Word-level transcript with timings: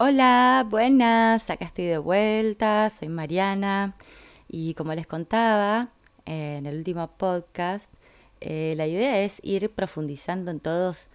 Hola, 0.00 0.64
buenas, 0.70 1.50
acá 1.50 1.64
estoy 1.64 1.86
de 1.86 1.98
vuelta, 1.98 2.88
soy 2.88 3.08
Mariana 3.08 3.96
y 4.46 4.74
como 4.74 4.94
les 4.94 5.08
contaba 5.08 5.88
en 6.24 6.66
el 6.66 6.76
último 6.76 7.08
podcast, 7.16 7.92
eh, 8.40 8.74
la 8.76 8.86
idea 8.86 9.20
es 9.20 9.40
ir 9.42 9.70
profundizando 9.74 10.52
en 10.52 10.60
todos 10.60 11.08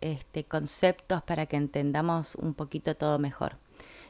este, 0.00 0.42
conceptos 0.42 1.22
para 1.22 1.46
que 1.46 1.54
entendamos 1.54 2.34
un 2.34 2.54
poquito 2.54 2.96
todo 2.96 3.20
mejor. 3.20 3.58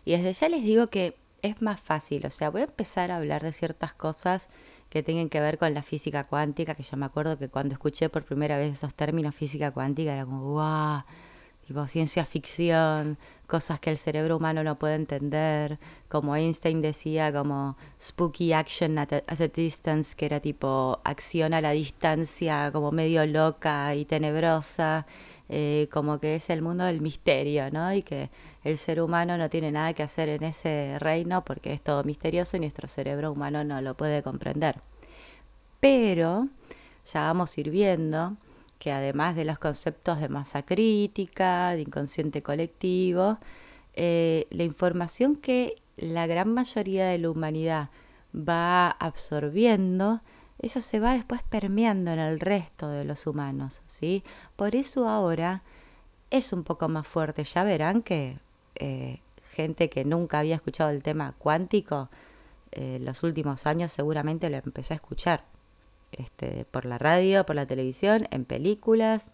Y 0.07 0.13
desde 0.13 0.33
ya 0.33 0.49
les 0.49 0.63
digo 0.63 0.87
que 0.87 1.19
es 1.43 1.61
más 1.61 1.79
fácil, 1.79 2.25
o 2.25 2.31
sea, 2.31 2.49
voy 2.49 2.63
a 2.63 2.65
empezar 2.65 3.11
a 3.11 3.17
hablar 3.17 3.43
de 3.43 3.53
ciertas 3.53 3.93
cosas 3.93 4.49
que 4.89 5.03
tengan 5.03 5.29
que 5.29 5.41
ver 5.41 5.59
con 5.59 5.75
la 5.75 5.83
física 5.83 6.25
cuántica, 6.25 6.75
que 6.75 6.83
yo 6.83 6.97
me 6.97 7.05
acuerdo 7.05 7.37
que 7.37 7.51
cuando 7.51 7.75
escuché 7.75 8.09
por 8.09 8.25
primera 8.25 8.57
vez 8.57 8.73
esos 8.73 8.95
términos 8.95 9.35
física 9.35 9.71
cuántica 9.71 10.15
era 10.15 10.25
como, 10.25 10.55
wow 10.55 11.03
tipo 11.67 11.87
ciencia 11.87 12.25
ficción, 12.25 13.19
cosas 13.47 13.81
que 13.81 13.91
el 13.91 13.99
cerebro 13.99 14.37
humano 14.37 14.63
no 14.63 14.79
puede 14.79 14.95
entender, 14.95 15.79
como 16.09 16.37
Einstein 16.37 16.81
decía, 16.83 17.33
como 17.33 17.77
spooky 18.01 18.53
action 18.53 18.99
at 18.99 19.13
a, 19.13 19.49
distance, 19.49 20.15
que 20.17 20.27
era 20.27 20.41
tipo 20.41 21.01
acción 21.05 21.55
a 21.55 21.61
la 21.61 21.71
distancia, 21.71 22.71
como 22.73 22.91
medio 22.93 23.27
loca 23.27 23.95
y 23.95 24.05
tenebrosa, 24.05 25.07
eh, 25.49 25.89
como 25.93 26.21
que 26.21 26.37
es 26.37 26.51
el 26.51 26.63
mundo 26.63 26.85
del 26.85 27.01
misterio, 27.01 27.71
¿no? 27.71 27.93
Y 27.93 28.03
que 28.03 28.31
el 28.63 28.79
ser 28.79 29.01
humano 29.01 29.37
no 29.39 29.51
tiene 29.51 29.71
nada 29.71 29.93
que 29.93 30.03
hacer 30.03 30.29
en 30.29 30.43
ese 30.45 30.99
reino 30.99 31.45
porque 31.45 31.73
es 31.73 31.83
todo 31.83 32.03
misterioso 32.05 32.57
y 32.57 32.61
nuestro 32.61 32.89
cerebro 32.89 33.33
humano 33.33 33.65
no 33.65 33.81
lo 33.81 33.95
puede 33.95 34.23
comprender. 34.23 34.77
Pero 35.81 36.49
ya 37.13 37.25
vamos 37.25 37.57
ir 37.59 37.71
viendo 37.71 38.37
que 38.85 38.93
además 38.93 39.35
de 39.35 39.47
los 39.47 39.59
conceptos 39.59 40.21
de 40.21 40.29
masa 40.29 40.63
crítica, 40.63 41.71
de 41.71 41.81
inconsciente 41.81 42.43
colectivo, 42.43 43.39
eh, 43.95 44.47
la 44.51 44.63
información 44.63 45.37
que 45.37 45.77
la 45.97 46.27
gran 46.27 46.53
mayoría 46.53 47.07
de 47.07 47.17
la 47.17 47.31
humanidad 47.31 47.89
va 48.37 48.91
absorbiendo, 48.91 50.21
eso 50.59 50.83
se 50.83 51.01
va 51.01 51.15
después 51.15 51.43
permeando 51.45 52.11
en 52.11 52.19
el 52.19 52.39
resto 52.39 52.91
de 52.91 53.07
los 53.07 53.27
humanos, 53.27 53.81
¿sí? 53.87 54.23
Por 54.55 54.77
eso 54.77 55.09
ahora 55.09 55.63
es 56.29 56.53
un 56.53 56.63
poco 56.63 56.87
más 56.91 57.07
fuerte. 57.07 57.43
Ya 57.45 57.65
verán 57.65 58.03
que 58.03 58.39
eh, 58.75 59.21
gente 59.53 59.89
que 59.89 60.05
nunca 60.05 60.41
había 60.41 60.57
escuchado 60.57 60.91
el 60.91 61.03
tema 61.03 61.35
cuántico, 61.39 62.11
en 62.71 62.97
eh, 62.97 62.99
los 63.01 63.23
últimos 63.23 63.65
años 63.65 63.93
seguramente 63.93 64.51
lo 64.51 64.59
empecé 64.59 64.93
a 64.93 64.97
escuchar. 64.97 65.54
Este, 66.19 66.65
por 66.71 66.85
la 66.85 66.99
radio, 66.99 67.45
por 67.45 67.57
la 67.57 67.67
televisión, 67.67 68.29
en 68.31 68.45
películas, 68.45 69.31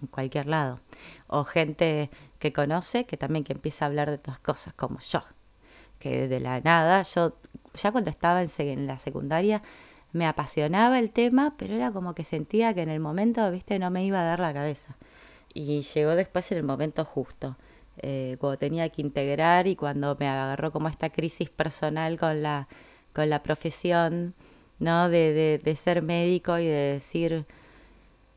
en 0.00 0.08
cualquier 0.08 0.46
lado. 0.46 0.80
O 1.26 1.44
gente 1.44 2.10
que 2.38 2.52
conoce 2.52 3.04
que 3.04 3.16
también 3.16 3.44
que 3.44 3.52
empieza 3.52 3.84
a 3.84 3.88
hablar 3.88 4.08
de 4.08 4.16
otras 4.16 4.38
cosas, 4.38 4.74
como 4.74 5.00
yo, 5.00 5.22
que 5.98 6.28
de 6.28 6.40
la 6.40 6.60
nada, 6.60 7.02
yo 7.02 7.36
ya 7.74 7.92
cuando 7.92 8.10
estaba 8.10 8.42
en, 8.42 8.86
la 8.86 8.98
secundaria 8.98 9.62
me 10.12 10.26
apasionaba 10.26 10.98
el 10.98 11.10
tema, 11.10 11.54
pero 11.58 11.74
era 11.74 11.92
como 11.92 12.14
que 12.14 12.24
sentía 12.24 12.74
que 12.74 12.82
en 12.82 12.88
el 12.88 13.00
momento, 13.00 13.50
viste, 13.50 13.78
no 13.78 13.90
me 13.90 14.04
iba 14.04 14.20
a 14.20 14.24
dar 14.24 14.40
la 14.40 14.54
cabeza. 14.54 14.96
Y 15.52 15.82
llegó 15.82 16.14
después 16.14 16.50
en 16.52 16.58
el 16.58 16.64
momento 16.64 17.04
justo. 17.04 17.56
Eh, 17.98 18.36
cuando 18.38 18.58
tenía 18.58 18.88
que 18.90 19.02
integrar 19.02 19.66
y 19.66 19.74
cuando 19.74 20.16
me 20.18 20.28
agarró 20.28 20.70
como 20.70 20.88
esta 20.88 21.10
crisis 21.10 21.50
personal 21.50 22.18
con 22.18 22.42
la, 22.42 22.68
con 23.12 23.28
la 23.28 23.42
profesión, 23.42 24.34
¿no? 24.78 25.08
De, 25.08 25.60
de, 25.62 25.76
ser 25.76 26.02
médico 26.02 26.58
y 26.58 26.66
de 26.66 26.92
decir, 26.92 27.46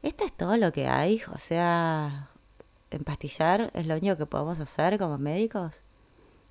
esto 0.01 0.25
es 0.25 0.33
todo 0.33 0.57
lo 0.57 0.71
que 0.71 0.87
hay, 0.87 1.21
o 1.33 1.37
sea, 1.37 2.29
empastillar 2.89 3.71
es 3.73 3.87
lo 3.87 3.95
único 3.95 4.17
que 4.17 4.25
podemos 4.25 4.59
hacer 4.59 4.97
como 4.97 5.17
médicos. 5.17 5.81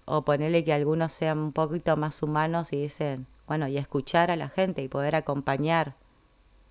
O 0.06 0.22
ponerle 0.22 0.64
que 0.64 0.72
algunos 0.72 1.12
sean 1.12 1.38
un 1.38 1.52
poquito 1.52 1.96
más 1.96 2.22
humanos 2.22 2.72
y 2.72 2.82
dicen, 2.82 3.26
bueno, 3.46 3.68
y 3.68 3.78
escuchar 3.78 4.30
a 4.30 4.36
la 4.36 4.48
gente 4.48 4.82
y 4.82 4.88
poder 4.88 5.14
acompañar, 5.14 5.94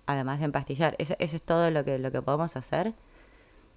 además 0.06 0.40
de 0.40 0.46
empastillar, 0.46 0.94
¿eso, 0.98 1.14
eso 1.18 1.36
es 1.36 1.42
todo 1.42 1.70
lo 1.70 1.84
que, 1.84 1.98
lo 1.98 2.10
que 2.10 2.22
podemos 2.22 2.56
hacer? 2.56 2.94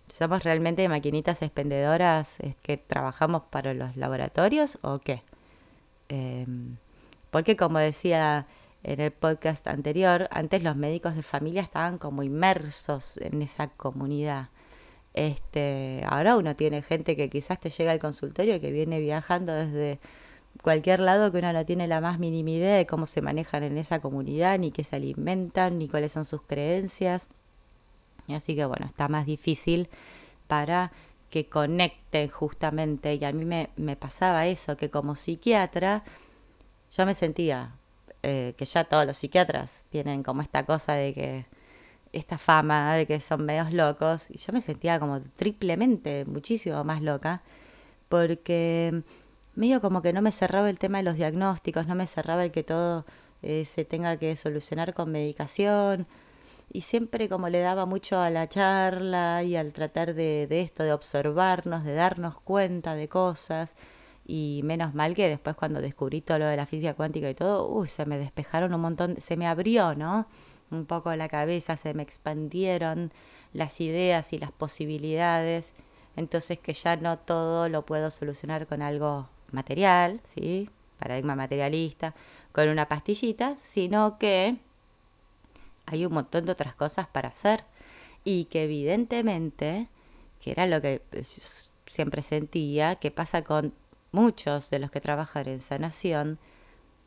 ¿Somos 0.08 0.44
realmente 0.44 0.88
maquinitas 0.90 1.42
expendedoras 1.42 2.38
que 2.62 2.78
trabajamos 2.78 3.44
para 3.44 3.74
los 3.74 3.96
laboratorios 3.96 4.78
o 4.82 5.00
qué? 5.00 5.24
Em, 6.10 6.78
porque 7.32 7.56
como 7.56 7.80
decía 7.80 8.46
en 8.84 9.00
el 9.00 9.12
podcast 9.12 9.68
anterior, 9.68 10.28
antes 10.30 10.62
los 10.62 10.76
médicos 10.76 11.16
de 11.16 11.24
familia 11.24 11.62
estaban 11.62 11.98
como 11.98 12.22
inmersos 12.22 13.18
en 13.18 13.42
esa 13.42 13.70
comunidad. 13.70 14.50
Este, 15.14 16.04
ahora 16.08 16.36
uno 16.38 16.56
tiene 16.56 16.82
gente 16.82 17.16
que 17.16 17.30
quizás 17.30 17.60
te 17.60 17.70
llega 17.70 17.92
al 17.92 18.00
consultorio 18.00 18.60
que 18.60 18.72
viene 18.72 19.00
viajando 19.00 19.54
desde 19.54 20.00
cualquier 20.62 21.00
lado 21.00 21.32
que 21.32 21.38
uno 21.38 21.54
no 21.54 21.66
tiene 21.66 21.88
la 21.88 22.02
más 22.02 22.20
mínima 22.20 22.50
idea 22.52 22.76
de 22.76 22.86
cómo 22.86 23.08
se 23.08 23.22
manejan 23.22 23.64
en 23.64 23.78
esa 23.78 24.00
comunidad, 24.00 24.60
ni 24.60 24.72
qué 24.72 24.84
se 24.84 24.98
alimentan, 24.98 25.78
ni 25.78 25.88
cuáles 25.88 26.12
son 26.12 26.26
sus 26.26 26.42
creencias. 26.42 27.30
Y 28.28 28.34
así 28.34 28.56
que 28.56 28.66
bueno, 28.66 28.86
está 28.86 29.08
más 29.08 29.26
difícil 29.26 29.90
para 30.48 30.92
que 31.30 31.48
conecten 31.48 32.28
justamente. 32.30 33.16
Y 33.16 33.24
a 33.24 33.32
mí 33.32 33.46
me, 33.46 33.70
me 33.78 33.96
pasaba 33.96 34.48
eso, 34.48 34.76
que 34.76 34.90
como 34.90 35.16
psiquiatra 35.16 36.04
yo 36.96 37.06
me 37.06 37.14
sentía 37.14 37.76
eh, 38.24 38.54
que 38.58 38.64
ya 38.64 38.86
todos 38.86 39.06
los 39.06 39.18
psiquiatras 39.18 39.84
tienen 39.90 40.24
como 40.24 40.42
esta 40.42 40.66
cosa 40.66 40.94
de 40.94 41.14
que 41.14 41.46
esta 42.14 42.38
fama 42.38 42.96
de 42.96 43.06
que 43.06 43.20
son 43.20 43.44
medios 43.44 43.74
locos 43.74 44.28
y 44.30 44.38
yo 44.38 44.54
me 44.54 44.62
sentía 44.62 45.00
como 45.00 45.20
triplemente 45.22 46.24
muchísimo 46.26 46.84
más 46.86 47.02
loca 47.02 47.42
porque 48.08 49.04
medio 49.56 49.82
como 49.82 50.02
que 50.02 50.14
no 50.14 50.22
me 50.22 50.32
cerraba 50.32 50.70
el 50.70 50.80
tema 50.80 51.00
de 51.00 51.04
los 51.04 51.16
diagnósticos, 51.16 51.86
no 51.88 51.96
me 51.96 52.08
cerraba 52.08 52.46
el 52.46 52.52
que 52.52 52.64
todo 52.64 53.06
eh, 53.42 53.66
se 53.66 53.84
tenga 53.84 54.16
que 54.18 54.38
solucionar 54.38 54.94
con 54.94 55.12
medicación 55.12 56.08
y 56.72 56.82
siempre 56.82 57.28
como 57.28 57.50
le 57.50 57.60
daba 57.60 57.86
mucho 57.86 58.20
a 58.22 58.30
la 58.30 58.48
charla 58.48 59.44
y 59.44 59.58
al 59.58 59.74
tratar 59.74 60.14
de, 60.14 60.48
de 60.48 60.62
esto, 60.62 60.84
de 60.84 60.94
observarnos, 60.94 61.84
de 61.84 61.94
darnos 61.94 62.40
cuenta 62.40 62.96
de 62.96 63.10
cosas 63.10 63.76
y 64.26 64.62
menos 64.64 64.94
mal 64.94 65.16
que 65.16 65.28
después 65.28 65.56
cuando 65.56 65.82
descubrí 65.82 66.22
todo 66.22 66.40
lo 66.40 66.46
de 66.46 66.56
la 66.58 66.66
física 66.66 66.94
cuántica 66.94 67.30
y 67.30 67.36
todo, 67.36 67.68
uy, 67.68 67.90
se 67.90 68.06
me 68.06 68.18
despejaron 68.18 68.74
un 68.74 68.82
montón, 68.82 69.20
se 69.20 69.38
me 69.38 69.48
abrió, 69.48 69.96
¿no? 69.96 70.28
Un 70.72 70.86
poco 70.86 71.14
la 71.16 71.28
cabeza, 71.28 71.78
se 71.78 71.94
me 71.94 72.04
expandieron 72.04 73.12
las 73.54 73.82
ideas 73.82 74.34
y 74.34 74.38
las 74.38 74.52
posibilidades, 74.52 75.74
entonces 76.16 76.60
que 76.60 76.74
ya 76.74 76.96
no 76.96 77.20
todo 77.20 77.70
lo 77.70 77.86
puedo 77.86 78.10
solucionar 78.12 78.66
con 78.68 78.82
algo 78.82 79.30
material, 79.52 80.22
¿sí? 80.26 80.70
Paradigma 81.00 81.36
materialista, 81.36 82.16
con 82.54 82.70
una 82.70 82.88
pastillita, 82.88 83.56
sino 83.60 84.18
que 84.18 84.58
hay 85.86 86.06
un 86.06 86.14
montón 86.14 86.46
de 86.46 86.54
otras 86.54 86.76
cosas 86.76 87.08
para 87.08 87.30
hacer 87.30 87.66
y 88.24 88.46
que 88.46 88.64
evidentemente, 88.64 89.90
que 90.42 90.52
era 90.52 90.66
lo 90.66 90.82
que 90.82 91.02
siempre 91.88 92.22
sentía, 92.22 92.96
que 92.96 93.12
pasa 93.12 93.44
con 93.44 93.74
muchos 94.14 94.70
de 94.70 94.80
los 94.80 94.90
que 94.90 95.02
trabajan 95.02 95.50
en 95.50 95.60
sanación, 95.60 96.40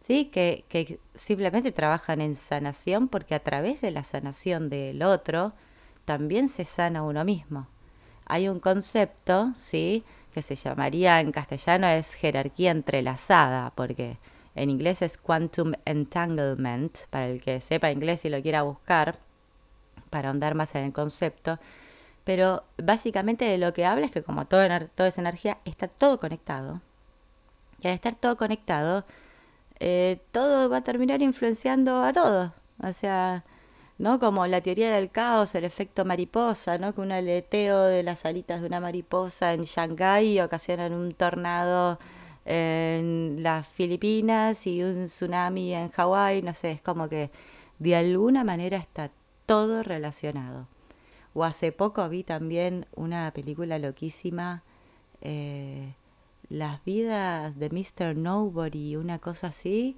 ¿sí? 0.06 0.26
Que, 0.26 1.00
simplemente 1.14 1.72
trabajan 1.72 2.20
en 2.20 2.34
sanación 2.34 3.08
porque 3.08 3.34
a 3.34 3.40
través 3.40 3.80
de 3.80 3.90
la 3.90 4.04
sanación 4.04 4.68
del 4.68 5.02
otro 5.02 5.54
también 6.04 6.48
se 6.48 6.66
sana 6.66 7.02
uno 7.02 7.24
mismo. 7.24 7.68
Hay 8.26 8.48
un 8.48 8.60
concepto, 8.60 9.52
¿sí? 9.54 10.04
que 10.36 10.42
se 10.42 10.54
llamaría 10.54 11.22
en 11.22 11.32
castellano 11.32 11.86
es 11.86 12.12
jerarquía 12.12 12.70
entrelazada, 12.70 13.72
porque 13.74 14.18
en 14.54 14.68
inglés 14.68 15.00
es 15.00 15.16
quantum 15.16 15.72
entanglement, 15.86 17.06
para 17.08 17.28
el 17.28 17.40
que 17.40 17.62
sepa 17.62 17.90
inglés 17.90 18.26
y 18.26 18.28
lo 18.28 18.42
quiera 18.42 18.60
buscar, 18.60 19.18
para 20.10 20.28
ahondar 20.28 20.54
más 20.54 20.74
en 20.74 20.84
el 20.84 20.92
concepto. 20.92 21.58
Pero 22.24 22.64
básicamente 22.76 23.46
de 23.46 23.56
lo 23.56 23.72
que 23.72 23.86
habla 23.86 24.04
es 24.04 24.12
que 24.12 24.22
como 24.22 24.46
todo, 24.46 24.68
toda 24.94 25.08
esa 25.08 25.22
energía 25.22 25.56
está 25.64 25.88
todo 25.88 26.20
conectado, 26.20 26.82
y 27.80 27.88
al 27.88 27.94
estar 27.94 28.14
todo 28.14 28.36
conectado, 28.36 29.04
eh, 29.80 30.20
todo 30.32 30.70
va 30.70 30.78
a 30.78 30.82
terminar 30.82 31.22
influenciando 31.22 32.02
a 32.02 32.12
todo. 32.12 32.54
O 32.82 32.92
sea, 32.92 33.44
¿no? 33.98 34.18
Como 34.18 34.46
la 34.46 34.60
teoría 34.60 34.90
del 34.90 35.10
caos, 35.10 35.54
el 35.54 35.64
efecto 35.64 36.04
mariposa, 36.04 36.78
¿no? 36.78 36.94
Que 36.94 37.00
un 37.00 37.12
aleteo 37.12 37.82
de 37.84 38.02
las 38.02 38.24
alitas 38.26 38.60
de 38.60 38.66
una 38.68 38.80
mariposa 38.80 39.54
en 39.54 39.62
Shanghái 39.62 40.40
ocasiona 40.40 40.86
un 40.88 41.12
tornado 41.12 41.98
en 42.44 43.42
las 43.42 43.66
Filipinas 43.66 44.66
y 44.66 44.82
un 44.82 45.06
tsunami 45.06 45.74
en 45.74 45.90
Hawái, 45.90 46.42
no 46.42 46.54
sé, 46.54 46.72
es 46.72 46.82
como 46.82 47.08
que 47.08 47.30
de 47.78 47.96
alguna 47.96 48.44
manera 48.44 48.78
está 48.78 49.10
todo 49.46 49.82
relacionado. 49.82 50.68
O 51.34 51.44
hace 51.44 51.72
poco 51.72 52.08
vi 52.08 52.24
también 52.24 52.86
una 52.94 53.30
película 53.32 53.78
loquísima 53.78 54.62
eh, 55.20 55.94
las 56.48 56.84
vidas 56.84 57.58
de 57.58 57.70
Mr. 57.70 58.16
Nobody, 58.16 58.96
una 58.96 59.18
cosa 59.18 59.48
así. 59.48 59.96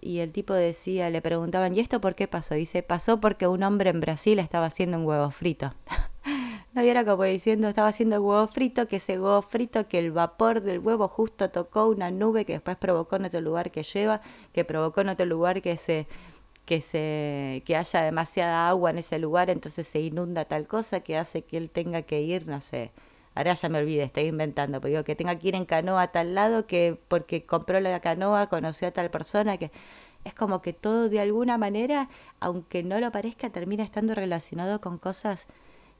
Y 0.00 0.18
el 0.18 0.32
tipo 0.32 0.52
decía, 0.52 1.08
le 1.10 1.22
preguntaban, 1.22 1.74
¿y 1.74 1.80
esto 1.80 2.00
por 2.00 2.14
qué 2.14 2.28
pasó? 2.28 2.54
dice, 2.54 2.82
pasó 2.82 3.20
porque 3.20 3.46
un 3.46 3.62
hombre 3.62 3.90
en 3.90 4.00
Brasil 4.00 4.38
estaba 4.38 4.66
haciendo 4.66 4.98
un 4.98 5.06
huevo 5.06 5.30
frito. 5.30 5.72
¿no? 6.74 6.82
Y 6.82 6.88
era 6.88 7.04
como 7.04 7.24
diciendo, 7.24 7.68
estaba 7.68 7.88
haciendo 7.88 8.20
huevo 8.20 8.46
frito, 8.48 8.86
que 8.88 8.96
ese 8.96 9.18
huevo 9.18 9.40
frito, 9.42 9.88
que 9.88 9.98
el 9.98 10.10
vapor 10.10 10.60
del 10.60 10.80
huevo 10.80 11.08
justo 11.08 11.50
tocó 11.50 11.88
una 11.88 12.10
nube 12.10 12.44
que 12.44 12.54
después 12.54 12.76
provocó 12.76 13.16
en 13.16 13.26
otro 13.26 13.40
lugar 13.40 13.70
que 13.70 13.82
llueva, 13.82 14.20
que 14.52 14.64
provocó 14.64 15.00
en 15.00 15.10
otro 15.10 15.26
lugar 15.26 15.62
que 15.62 15.76
se 15.76 16.06
que 16.64 16.80
se 16.80 17.62
que 17.66 17.76
haya 17.76 18.02
demasiada 18.02 18.68
agua 18.70 18.90
en 18.90 18.98
ese 18.98 19.18
lugar, 19.18 19.50
entonces 19.50 19.86
se 19.86 20.00
inunda 20.00 20.46
tal 20.46 20.66
cosa 20.66 21.00
que 21.00 21.16
hace 21.16 21.42
que 21.42 21.58
él 21.58 21.70
tenga 21.70 22.02
que 22.02 22.22
ir, 22.22 22.46
no 22.48 22.60
sé. 22.60 22.90
Ahora 23.34 23.54
ya 23.54 23.68
me 23.68 23.78
olvidé, 23.78 24.04
estoy 24.04 24.24
inventando, 24.24 24.80
pero 24.80 24.90
digo 24.90 25.04
que 25.04 25.16
tenga 25.16 25.36
que 25.36 25.48
ir 25.48 25.54
en 25.56 25.64
canoa 25.64 26.02
a 26.02 26.12
tal 26.12 26.34
lado 26.34 26.66
que 26.66 26.98
porque 27.08 27.44
compró 27.44 27.80
la 27.80 28.00
canoa, 28.00 28.48
conoció 28.48 28.88
a 28.88 28.90
tal 28.92 29.10
persona 29.10 29.56
que 29.56 29.72
es 30.24 30.34
como 30.34 30.62
que 30.62 30.72
todo 30.72 31.08
de 31.08 31.20
alguna 31.20 31.58
manera, 31.58 32.08
aunque 32.40 32.82
no 32.82 32.98
lo 32.98 33.12
parezca, 33.12 33.50
termina 33.50 33.82
estando 33.82 34.14
relacionado 34.14 34.80
con 34.80 34.98
cosas 34.98 35.46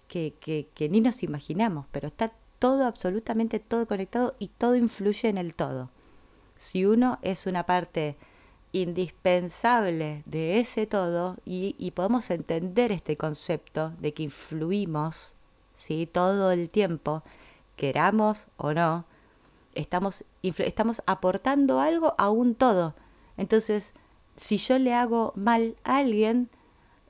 que, 0.08 0.88
ni 0.90 1.00
nos 1.00 1.22
imaginamos, 1.22 1.86
pero 1.90 2.08
está 2.08 2.32
todo, 2.58 2.86
absolutamente 2.86 3.58
todo 3.58 3.86
conectado 3.86 4.34
y 4.38 4.48
todo 4.48 4.76
influye 4.76 5.28
en 5.28 5.38
el 5.38 5.54
todo. 5.54 5.90
Si 6.56 6.86
uno 6.86 7.18
es 7.22 7.46
una 7.46 7.66
parte 7.66 8.16
indispensable 8.72 10.22
de 10.24 10.60
ese 10.60 10.86
todo 10.86 11.36
y, 11.44 11.74
y 11.78 11.90
podemos 11.90 12.30
entender 12.30 12.92
este 12.92 13.16
concepto 13.16 13.90
de 13.98 14.14
que 14.14 14.22
influimos 14.22 15.34
¿sí? 15.76 16.06
todo 16.06 16.52
el 16.52 16.70
tiempo, 16.70 17.22
queramos 17.76 18.48
o 18.56 18.72
no, 18.72 19.04
estamos, 19.74 20.24
estamos 20.42 21.02
aportando 21.06 21.80
algo 21.80 22.14
a 22.18 22.30
un 22.30 22.54
todo. 22.54 22.94
Entonces, 23.36 23.92
si 24.36 24.58
yo 24.58 24.78
le 24.78 24.94
hago 24.94 25.32
mal 25.36 25.76
a 25.84 25.98
alguien, 25.98 26.48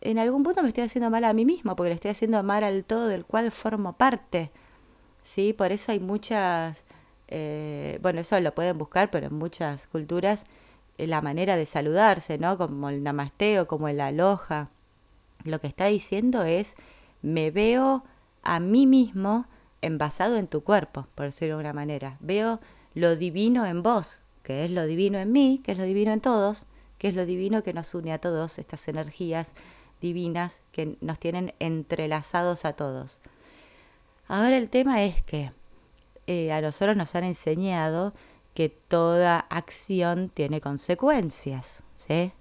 en 0.00 0.18
algún 0.18 0.42
punto 0.42 0.62
me 0.62 0.68
estoy 0.68 0.84
haciendo 0.84 1.10
mal 1.10 1.24
a 1.24 1.32
mí 1.32 1.44
mismo, 1.44 1.76
porque 1.76 1.90
le 1.90 1.94
estoy 1.94 2.10
haciendo 2.10 2.42
mal 2.42 2.64
al 2.64 2.84
todo 2.84 3.08
del 3.08 3.24
cual 3.24 3.50
formo 3.52 3.94
parte. 3.94 4.50
¿Sí? 5.22 5.52
Por 5.54 5.72
eso 5.72 5.92
hay 5.92 6.00
muchas, 6.00 6.84
eh, 7.28 7.98
bueno, 8.02 8.20
eso 8.20 8.38
lo 8.40 8.54
pueden 8.54 8.76
buscar, 8.76 9.10
pero 9.10 9.28
en 9.28 9.34
muchas 9.34 9.86
culturas 9.86 10.44
eh, 10.98 11.06
la 11.06 11.22
manera 11.22 11.56
de 11.56 11.66
saludarse, 11.66 12.38
¿no? 12.38 12.58
Como 12.58 12.90
el 12.90 13.02
namasteo, 13.02 13.66
como 13.66 13.88
el 13.88 14.00
aloja. 14.00 14.68
Lo 15.44 15.60
que 15.60 15.66
está 15.66 15.86
diciendo 15.86 16.44
es, 16.44 16.74
me 17.22 17.50
veo 17.50 18.04
a 18.44 18.60
mí 18.60 18.86
mismo 18.86 19.46
envasado 19.82 20.36
en 20.36 20.46
tu 20.46 20.62
cuerpo, 20.62 21.08
por 21.14 21.26
decirlo 21.26 21.56
de 21.56 21.60
una 21.60 21.72
manera. 21.72 22.16
Veo 22.20 22.60
lo 22.94 23.16
divino 23.16 23.66
en 23.66 23.82
vos, 23.82 24.20
que 24.42 24.64
es 24.64 24.70
lo 24.70 24.86
divino 24.86 25.18
en 25.18 25.32
mí, 25.32 25.60
que 25.64 25.72
es 25.72 25.78
lo 25.78 25.84
divino 25.84 26.12
en 26.12 26.20
todos, 26.20 26.66
que 26.98 27.08
es 27.08 27.14
lo 27.14 27.26
divino 27.26 27.62
que 27.62 27.74
nos 27.74 27.94
une 27.94 28.12
a 28.12 28.18
todos, 28.18 28.58
estas 28.58 28.86
energías 28.88 29.52
divinas 30.00 30.60
que 30.72 30.96
nos 31.00 31.18
tienen 31.18 31.54
entrelazados 31.58 32.64
a 32.64 32.74
todos. 32.74 33.18
Ahora 34.26 34.56
el 34.56 34.70
tema 34.70 35.02
es 35.02 35.22
que 35.22 35.52
eh, 36.26 36.52
a 36.52 36.60
nosotros 36.60 36.96
nos 36.96 37.14
han 37.14 37.24
enseñado 37.24 38.14
que 38.54 38.68
toda 38.68 39.40
acción 39.50 40.30
tiene 40.30 40.60
consecuencias, 40.60 41.82
¿sí? 41.96 42.32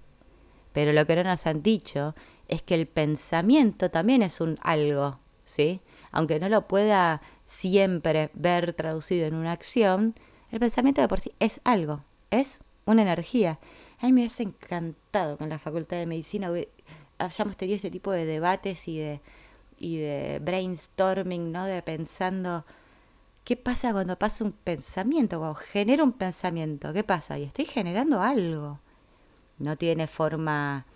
Pero 0.72 0.92
lo 0.92 1.06
que 1.06 1.16
no 1.16 1.24
nos 1.24 1.46
han 1.46 1.62
dicho 1.62 2.14
es 2.48 2.62
que 2.62 2.74
el 2.74 2.86
pensamiento 2.86 3.90
también 3.90 4.22
es 4.22 4.40
un 4.40 4.58
algo, 4.62 5.18
¿sí? 5.44 5.80
Aunque 6.14 6.38
no 6.38 6.48
lo 6.48 6.68
pueda 6.68 7.20
siempre 7.44 8.30
ver 8.34 8.72
traducido 8.72 9.26
en 9.26 9.34
una 9.34 9.50
acción, 9.50 10.14
el 10.52 10.60
pensamiento 10.60 11.00
de 11.00 11.08
por 11.08 11.18
sí 11.18 11.32
es 11.40 11.60
algo, 11.64 12.04
es 12.30 12.60
una 12.84 13.02
energía. 13.02 13.58
A 13.98 14.06
mí 14.06 14.12
me 14.12 14.20
hubiese 14.20 14.44
encantado 14.44 15.36
con 15.36 15.48
la 15.48 15.58
Facultad 15.58 15.96
de 15.96 16.06
Medicina 16.06 16.52
hayamos 17.18 17.56
tenido 17.56 17.76
ese 17.76 17.90
tipo 17.90 18.12
de 18.12 18.26
debates 18.26 18.86
y 18.86 18.96
de, 18.96 19.20
y 19.76 19.96
de 19.96 20.38
brainstorming, 20.40 21.50
¿no? 21.50 21.64
De 21.64 21.82
pensando, 21.82 22.64
¿qué 23.42 23.56
pasa 23.56 23.92
cuando 23.92 24.16
pasa 24.16 24.44
un 24.44 24.52
pensamiento? 24.52 25.40
Cuando 25.40 25.56
genero 25.56 26.04
un 26.04 26.12
pensamiento, 26.12 26.92
¿qué 26.92 27.02
pasa? 27.02 27.40
Y 27.40 27.42
estoy 27.42 27.64
generando 27.64 28.22
algo. 28.22 28.78
No 29.58 29.76
tiene 29.76 30.06
forma 30.06 30.86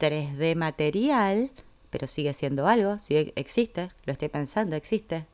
3D 0.00 0.56
material, 0.56 1.52
pero 1.90 2.06
sigue 2.06 2.32
siendo 2.32 2.66
algo, 2.66 2.98
sigue, 2.98 3.32
existe, 3.36 3.90
lo 4.04 4.12
estoy 4.12 4.28
pensando, 4.28 4.76
existe. 4.76 5.26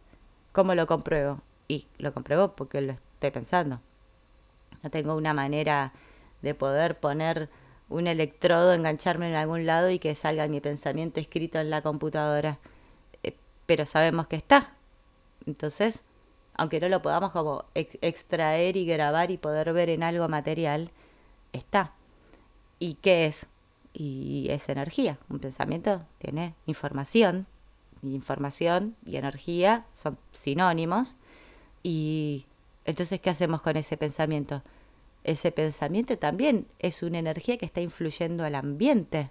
¿Cómo 0.52 0.74
lo 0.74 0.86
compruebo? 0.86 1.40
Y 1.68 1.86
lo 1.98 2.12
compruebo 2.12 2.54
porque 2.54 2.80
lo 2.80 2.92
estoy 2.92 3.30
pensando. 3.30 3.80
No 4.82 4.90
tengo 4.90 5.14
una 5.14 5.32
manera 5.32 5.92
de 6.42 6.54
poder 6.54 6.98
poner 6.98 7.48
un 7.88 8.06
electrodo, 8.06 8.74
engancharme 8.74 9.28
en 9.28 9.34
algún 9.34 9.66
lado 9.66 9.90
y 9.90 9.98
que 9.98 10.14
salga 10.14 10.48
mi 10.48 10.60
pensamiento 10.60 11.20
escrito 11.20 11.58
en 11.58 11.70
la 11.70 11.82
computadora. 11.82 12.58
Eh, 13.22 13.36
pero 13.66 13.86
sabemos 13.86 14.26
que 14.26 14.36
está. 14.36 14.74
Entonces, 15.46 16.04
aunque 16.54 16.80
no 16.80 16.88
lo 16.88 17.02
podamos 17.02 17.30
como 17.30 17.64
extraer 17.74 18.76
y 18.76 18.86
grabar 18.86 19.30
y 19.30 19.38
poder 19.38 19.72
ver 19.72 19.88
en 19.90 20.02
algo 20.02 20.28
material, 20.28 20.90
está. 21.52 21.92
¿Y 22.78 22.94
qué 22.94 23.26
es? 23.26 23.46
Y 23.92 24.46
es 24.50 24.68
energía. 24.68 25.18
Un 25.28 25.38
pensamiento 25.38 26.04
tiene 26.18 26.54
información. 26.66 27.46
Información 28.02 28.96
y 29.06 29.16
energía 29.16 29.86
son 29.94 30.18
sinónimos. 30.32 31.16
Y 31.82 32.46
entonces, 32.84 33.20
¿qué 33.20 33.30
hacemos 33.30 33.62
con 33.62 33.76
ese 33.76 33.96
pensamiento? 33.96 34.62
ese 35.24 35.52
pensamiento 35.52 36.18
también 36.18 36.66
es 36.78 37.02
una 37.02 37.18
energía 37.18 37.56
que 37.56 37.66
está 37.66 37.80
influyendo 37.80 38.44
al 38.44 38.54
ambiente, 38.54 39.30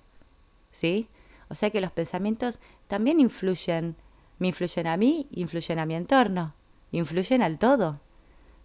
¿sí? 0.72 1.08
O 1.50 1.56
sea 1.56 1.70
que 1.70 1.82
los 1.82 1.92
pensamientos 1.92 2.60
también 2.88 3.20
influyen, 3.20 3.96
me 4.40 4.48
influyen 4.48 4.88
a 4.88 4.98
mí, 4.98 5.28
influyen 5.32 5.80
a 5.80 5.86
mi 5.86 5.96
entorno, 5.96 6.54
influyen 6.92 7.42
al 7.42 7.60
todo, 7.60 8.00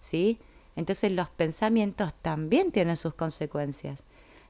¿sí? 0.01 0.39
Entonces 0.77 1.11
los 1.13 1.29
pensamientos 1.31 2.15
también 2.23 2.71
tienen 2.71 2.97
sus 2.97 3.15
consecuencias. 3.15 4.03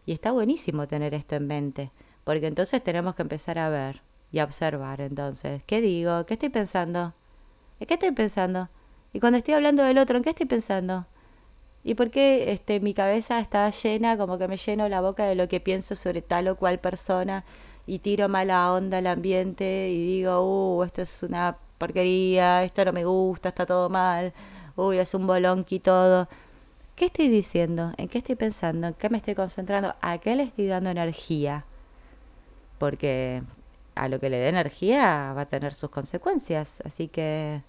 Y 0.06 0.12
está 0.12 0.32
buenísimo 0.32 0.88
tener 0.88 1.12
esto 1.12 1.34
en 1.34 1.46
mente, 1.46 1.90
porque 2.24 2.46
entonces 2.46 2.82
tenemos 2.82 3.14
que 3.14 3.22
empezar 3.22 3.58
a 3.58 3.68
ver 3.68 4.00
y 4.32 4.38
a 4.38 4.44
observar 4.44 5.00
entonces, 5.02 5.62
¿qué 5.66 5.80
digo? 5.80 6.24
¿Qué 6.24 6.34
estoy 6.34 6.48
pensando? 6.48 7.12
¿En 7.80 7.86
qué 7.86 7.94
estoy 7.94 8.12
pensando? 8.12 8.70
Y 9.12 9.20
cuando 9.20 9.38
estoy 9.38 9.54
hablando 9.54 9.82
del 9.82 9.98
otro, 9.98 10.16
¿en 10.16 10.24
qué 10.24 10.30
estoy 10.30 10.46
pensando? 10.46 11.06
y 11.86 11.94
por 11.94 12.10
qué 12.10 12.50
este, 12.50 12.80
mi 12.80 12.94
cabeza 12.94 13.38
está 13.38 13.70
llena, 13.70 14.18
como 14.18 14.38
que 14.38 14.48
me 14.48 14.56
lleno 14.56 14.88
la 14.88 15.00
boca 15.00 15.24
de 15.24 15.36
lo 15.36 15.46
que 15.46 15.60
pienso 15.60 15.94
sobre 15.94 16.20
tal 16.20 16.48
o 16.48 16.56
cual 16.56 16.80
persona 16.80 17.44
y 17.86 18.00
tiro 18.00 18.28
mala 18.28 18.72
onda 18.72 18.98
al 18.98 19.06
ambiente 19.06 19.88
y 19.90 20.04
digo, 20.04 20.78
uh, 20.78 20.82
esto 20.82 21.02
es 21.02 21.22
una 21.22 21.58
porquería, 21.78 22.64
esto 22.64 22.84
no 22.84 22.92
me 22.92 23.04
gusta, 23.04 23.50
está 23.50 23.66
todo 23.66 23.88
mal, 23.88 24.32
uy, 24.74 24.98
es 24.98 25.14
un 25.14 25.28
bolonqui 25.28 25.78
todo. 25.78 26.28
¿Qué 26.96 27.04
estoy 27.06 27.28
diciendo? 27.28 27.92
¿En 27.98 28.08
qué 28.08 28.18
estoy 28.18 28.36
pensando? 28.36 28.86
¿En 28.86 28.94
qué 28.94 29.10
me 29.10 29.18
estoy 29.18 29.34
concentrando? 29.34 29.94
¿A 30.00 30.16
qué 30.16 30.34
le 30.34 30.44
estoy 30.44 30.66
dando 30.66 30.88
energía? 30.88 31.66
Porque 32.78 33.42
a 33.94 34.08
lo 34.08 34.18
que 34.18 34.30
le 34.30 34.38
dé 34.38 34.48
energía 34.48 35.34
va 35.36 35.42
a 35.42 35.46
tener 35.46 35.74
sus 35.74 35.90
consecuencias. 35.90 36.80
Así 36.86 37.08
que 37.08 37.60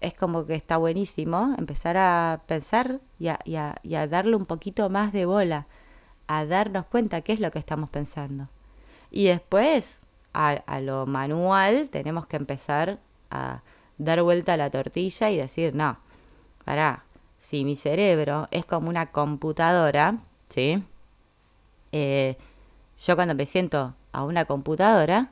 es 0.00 0.14
como 0.14 0.46
que 0.46 0.54
está 0.54 0.76
buenísimo 0.76 1.56
empezar 1.58 1.96
a 1.96 2.42
pensar 2.46 3.00
y 3.18 3.26
a, 3.26 4.06
darle 4.06 4.36
un 4.36 4.46
poquito 4.46 4.90
más 4.90 5.12
de 5.12 5.26
bola, 5.26 5.66
a 6.28 6.44
darnos 6.44 6.86
cuenta 6.86 7.22
qué 7.22 7.32
es 7.32 7.40
lo 7.40 7.50
que 7.50 7.58
estamos 7.58 7.90
pensando. 7.90 8.48
Y 9.10 9.24
después, 9.24 10.02
a, 10.32 10.50
a 10.50 10.80
lo 10.80 11.04
manual, 11.06 11.88
tenemos 11.90 12.28
que 12.28 12.36
empezar 12.36 13.00
a 13.28 13.62
dar 13.98 14.22
vuelta 14.22 14.52
a 14.52 14.56
la 14.56 14.70
tortilla 14.70 15.30
y 15.30 15.36
decir, 15.36 15.74
no, 15.74 15.98
pará, 16.64 17.05
si 17.38 17.64
mi 17.64 17.76
cerebro 17.76 18.48
es 18.50 18.64
como 18.64 18.88
una 18.88 19.12
computadora, 19.12 20.18
¿sí? 20.48 20.82
Eh, 21.92 22.36
yo 23.04 23.16
cuando 23.16 23.34
me 23.34 23.46
siento 23.46 23.94
a 24.12 24.24
una 24.24 24.44
computadora, 24.44 25.30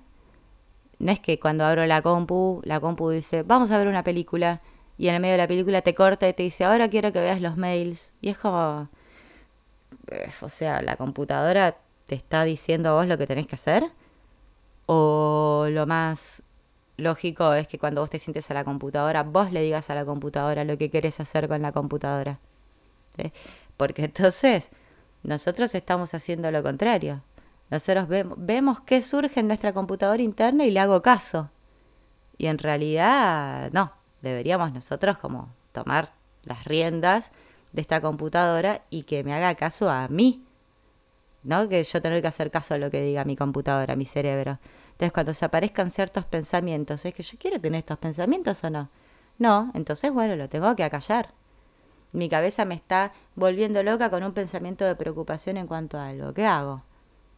no 0.98 1.12
es 1.12 1.20
que 1.20 1.38
cuando 1.38 1.64
abro 1.64 1.86
la 1.86 2.02
compu, 2.02 2.60
la 2.64 2.80
compu 2.80 3.10
dice, 3.10 3.42
vamos 3.42 3.70
a 3.70 3.78
ver 3.78 3.88
una 3.88 4.04
película, 4.04 4.60
y 4.96 5.08
en 5.08 5.14
el 5.14 5.20
medio 5.20 5.32
de 5.32 5.38
la 5.38 5.48
película 5.48 5.82
te 5.82 5.94
corta 5.94 6.28
y 6.28 6.32
te 6.34 6.44
dice, 6.44 6.64
ahora 6.64 6.88
quiero 6.88 7.12
que 7.12 7.20
veas 7.20 7.40
los 7.40 7.56
mails. 7.56 8.12
Y 8.20 8.28
es 8.30 8.38
como, 8.38 8.88
eh, 10.10 10.30
o 10.40 10.48
sea, 10.48 10.82
la 10.82 10.96
computadora 10.96 11.76
te 12.06 12.14
está 12.14 12.44
diciendo 12.44 12.90
a 12.90 12.92
vos 12.94 13.06
lo 13.06 13.18
que 13.18 13.26
tenés 13.26 13.46
que 13.46 13.56
hacer. 13.56 13.90
O 14.86 15.66
lo 15.70 15.86
más 15.86 16.42
lógico 16.96 17.54
es 17.54 17.68
que 17.68 17.78
cuando 17.78 18.00
vos 18.00 18.10
te 18.10 18.18
sientes 18.18 18.50
a 18.50 18.54
la 18.54 18.64
computadora, 18.64 19.22
vos 19.22 19.52
le 19.52 19.62
digas 19.62 19.90
a 19.90 19.94
la 19.94 20.04
computadora 20.04 20.64
lo 20.64 20.78
que 20.78 20.90
querés 20.90 21.20
hacer 21.20 21.48
con 21.48 21.62
la 21.62 21.72
computadora. 21.72 22.38
Porque 23.76 24.04
entonces 24.04 24.70
nosotros 25.22 25.74
estamos 25.74 26.14
haciendo 26.14 26.50
lo 26.50 26.62
contrario. 26.62 27.22
Nosotros 27.70 28.08
vemos, 28.08 28.36
vemos 28.38 28.80
qué 28.80 29.02
surge 29.02 29.40
en 29.40 29.48
nuestra 29.48 29.72
computadora 29.72 30.22
interna 30.22 30.64
y 30.64 30.70
le 30.70 30.80
hago 30.80 31.02
caso. 31.02 31.50
Y 32.36 32.46
en 32.46 32.58
realidad, 32.58 33.70
no. 33.72 33.92
Deberíamos 34.22 34.72
nosotros 34.72 35.18
como 35.18 35.50
tomar 35.72 36.12
las 36.44 36.64
riendas 36.64 37.30
de 37.72 37.80
esta 37.80 38.00
computadora 38.00 38.82
y 38.90 39.02
que 39.02 39.24
me 39.24 39.34
haga 39.34 39.54
caso 39.54 39.90
a 39.90 40.08
mí. 40.08 40.44
¿No? 41.42 41.68
Que 41.68 41.84
yo 41.84 42.00
tener 42.00 42.22
que 42.22 42.28
hacer 42.28 42.50
caso 42.50 42.74
a 42.74 42.78
lo 42.78 42.90
que 42.90 43.02
diga 43.02 43.24
mi 43.24 43.36
computadora, 43.36 43.96
mi 43.96 44.06
cerebro. 44.06 44.58
Entonces, 44.94 45.12
cuando 45.12 45.34
se 45.34 45.44
aparezcan 45.44 45.90
ciertos 45.90 46.24
pensamientos, 46.24 47.04
¿es 47.04 47.12
que 47.12 47.22
yo 47.22 47.36
quiero 47.38 47.60
tener 47.60 47.80
estos 47.80 47.98
pensamientos 47.98 48.62
o 48.62 48.70
no? 48.70 48.90
No, 49.38 49.72
entonces, 49.74 50.12
bueno, 50.12 50.36
lo 50.36 50.48
tengo 50.48 50.74
que 50.76 50.84
acallar. 50.84 51.34
Mi 52.12 52.28
cabeza 52.28 52.64
me 52.64 52.76
está 52.76 53.12
volviendo 53.34 53.82
loca 53.82 54.08
con 54.08 54.22
un 54.22 54.32
pensamiento 54.32 54.84
de 54.84 54.94
preocupación 54.94 55.56
en 55.56 55.66
cuanto 55.66 55.98
a 55.98 56.08
algo. 56.08 56.32
¿Qué 56.32 56.46
hago? 56.46 56.84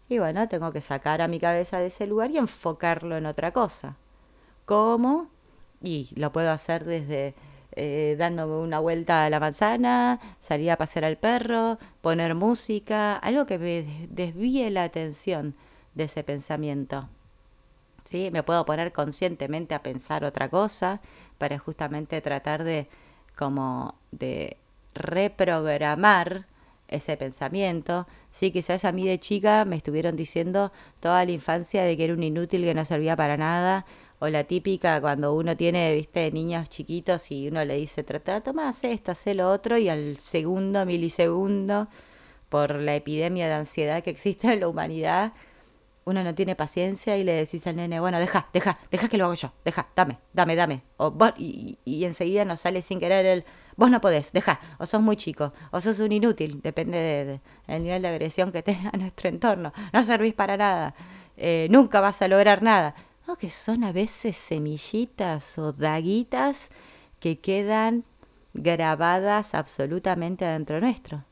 Y 0.08 0.18
bueno, 0.18 0.46
tengo 0.48 0.70
que 0.72 0.82
sacar 0.82 1.22
a 1.22 1.28
mi 1.28 1.40
cabeza 1.40 1.78
de 1.78 1.86
ese 1.86 2.06
lugar 2.06 2.30
y 2.30 2.36
enfocarlo 2.36 3.16
en 3.16 3.24
otra 3.24 3.52
cosa. 3.52 3.96
¿Cómo? 4.66 5.30
Y 5.80 6.10
lo 6.14 6.32
puedo 6.32 6.50
hacer 6.50 6.84
desde 6.84 7.34
eh, 7.72 8.16
dándome 8.18 8.56
una 8.56 8.80
vuelta 8.80 9.24
a 9.24 9.30
la 9.30 9.40
manzana, 9.40 10.20
salir 10.40 10.70
a 10.70 10.76
pasear 10.76 11.06
al 11.06 11.16
perro, 11.16 11.78
poner 12.02 12.34
música, 12.34 13.16
algo 13.16 13.46
que 13.46 13.58
me 13.58 14.08
desvíe 14.10 14.70
la 14.70 14.84
atención 14.84 15.54
de 15.94 16.04
ese 16.04 16.22
pensamiento. 16.22 17.08
¿Sí? 18.06 18.30
Me 18.32 18.44
puedo 18.44 18.64
poner 18.64 18.92
conscientemente 18.92 19.74
a 19.74 19.82
pensar 19.82 20.24
otra 20.24 20.48
cosa 20.48 21.00
para 21.38 21.58
justamente 21.58 22.20
tratar 22.20 22.62
de 22.62 22.88
como 23.34 23.96
de 24.12 24.58
reprogramar 24.94 26.46
ese 26.86 27.16
pensamiento. 27.16 28.06
Sí, 28.30 28.52
quizás 28.52 28.84
a 28.84 28.92
mí 28.92 29.06
de 29.06 29.18
chica 29.18 29.64
me 29.64 29.76
estuvieron 29.76 30.14
diciendo 30.14 30.70
toda 31.00 31.24
la 31.24 31.32
infancia 31.32 31.82
de 31.82 31.96
que 31.96 32.04
era 32.04 32.14
un 32.14 32.22
inútil 32.22 32.62
que 32.62 32.74
no 32.74 32.84
servía 32.84 33.16
para 33.16 33.36
nada. 33.36 33.86
O 34.20 34.28
la 34.28 34.44
típica 34.44 35.00
cuando 35.00 35.34
uno 35.34 35.56
tiene, 35.56 35.92
viste, 35.94 36.30
niños 36.30 36.70
chiquitos 36.70 37.30
y 37.32 37.48
uno 37.48 37.64
le 37.64 37.74
dice, 37.74 38.04
trata, 38.04 38.40
toma, 38.40 38.68
haz 38.68 38.84
esto, 38.84 39.10
haz 39.10 39.26
lo 39.34 39.50
otro, 39.50 39.76
y 39.76 39.88
al 39.90 40.16
segundo, 40.18 40.86
milisegundo, 40.86 41.88
por 42.48 42.76
la 42.76 42.94
epidemia 42.94 43.48
de 43.48 43.54
ansiedad 43.54 44.02
que 44.02 44.10
existe 44.10 44.52
en 44.52 44.60
la 44.60 44.68
humanidad, 44.68 45.32
uno 46.06 46.22
no 46.22 46.34
tiene 46.36 46.54
paciencia 46.54 47.16
y 47.16 47.24
le 47.24 47.32
decís 47.32 47.66
al 47.66 47.74
nene, 47.74 47.98
bueno, 47.98 48.20
deja, 48.20 48.48
deja, 48.52 48.78
deja 48.92 49.08
que 49.08 49.18
lo 49.18 49.24
hago 49.24 49.34
yo, 49.34 49.52
deja, 49.64 49.88
dame, 49.96 50.18
dame, 50.32 50.54
dame. 50.54 50.82
O, 50.98 51.12
y, 51.36 51.78
y 51.84 52.04
enseguida 52.04 52.44
nos 52.44 52.60
sale 52.60 52.80
sin 52.80 53.00
querer 53.00 53.26
el, 53.26 53.44
vos 53.76 53.90
no 53.90 54.00
podés, 54.00 54.32
deja, 54.32 54.60
o 54.78 54.86
sos 54.86 55.02
muy 55.02 55.16
chico, 55.16 55.52
o 55.72 55.80
sos 55.80 55.98
un 55.98 56.12
inútil, 56.12 56.60
depende 56.62 56.98
del 56.98 57.40
de, 57.66 57.80
nivel 57.80 58.02
de 58.02 58.08
agresión 58.08 58.52
que 58.52 58.62
tenga 58.62 58.92
nuestro 58.92 59.28
entorno, 59.28 59.72
no 59.92 60.04
servís 60.04 60.32
para 60.32 60.56
nada, 60.56 60.94
eh, 61.36 61.66
nunca 61.70 62.00
vas 62.00 62.22
a 62.22 62.28
lograr 62.28 62.62
nada. 62.62 62.94
O 63.26 63.34
que 63.34 63.50
son 63.50 63.82
a 63.82 63.90
veces 63.90 64.36
semillitas 64.36 65.58
o 65.58 65.72
daguitas 65.72 66.70
que 67.18 67.40
quedan 67.40 68.04
grabadas 68.54 69.52
absolutamente 69.56 70.44
adentro 70.44 70.80
nuestro. 70.80 71.24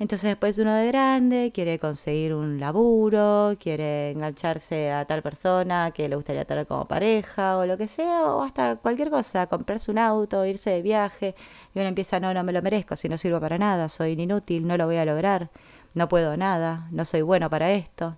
Entonces 0.00 0.30
después 0.30 0.56
uno 0.56 0.74
de 0.74 0.86
grande 0.86 1.52
quiere 1.52 1.78
conseguir 1.78 2.32
un 2.32 2.58
laburo, 2.58 3.54
quiere 3.60 4.12
engancharse 4.12 4.90
a 4.90 5.04
tal 5.04 5.20
persona 5.22 5.90
que 5.90 6.08
le 6.08 6.16
gustaría 6.16 6.46
tener 6.46 6.66
como 6.66 6.88
pareja 6.88 7.58
o 7.58 7.66
lo 7.66 7.76
que 7.76 7.86
sea, 7.86 8.24
o 8.24 8.42
hasta 8.42 8.76
cualquier 8.76 9.10
cosa, 9.10 9.46
comprarse 9.46 9.90
un 9.90 9.98
auto, 9.98 10.46
irse 10.46 10.70
de 10.70 10.80
viaje, 10.80 11.34
y 11.74 11.80
uno 11.80 11.88
empieza, 11.88 12.18
no, 12.18 12.32
no 12.32 12.42
me 12.44 12.52
lo 12.52 12.62
merezco, 12.62 12.96
si 12.96 13.10
no 13.10 13.18
sirvo 13.18 13.40
para 13.40 13.58
nada, 13.58 13.90
soy 13.90 14.12
inútil, 14.12 14.66
no 14.66 14.78
lo 14.78 14.86
voy 14.86 14.96
a 14.96 15.04
lograr, 15.04 15.50
no 15.92 16.08
puedo 16.08 16.34
nada, 16.34 16.88
no 16.92 17.04
soy 17.04 17.20
bueno 17.20 17.50
para 17.50 17.70
esto. 17.72 18.16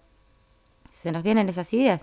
Se 0.93 1.11
nos 1.11 1.25
vienen 1.25 1.49
esas 1.49 1.73
ideas. 1.73 2.03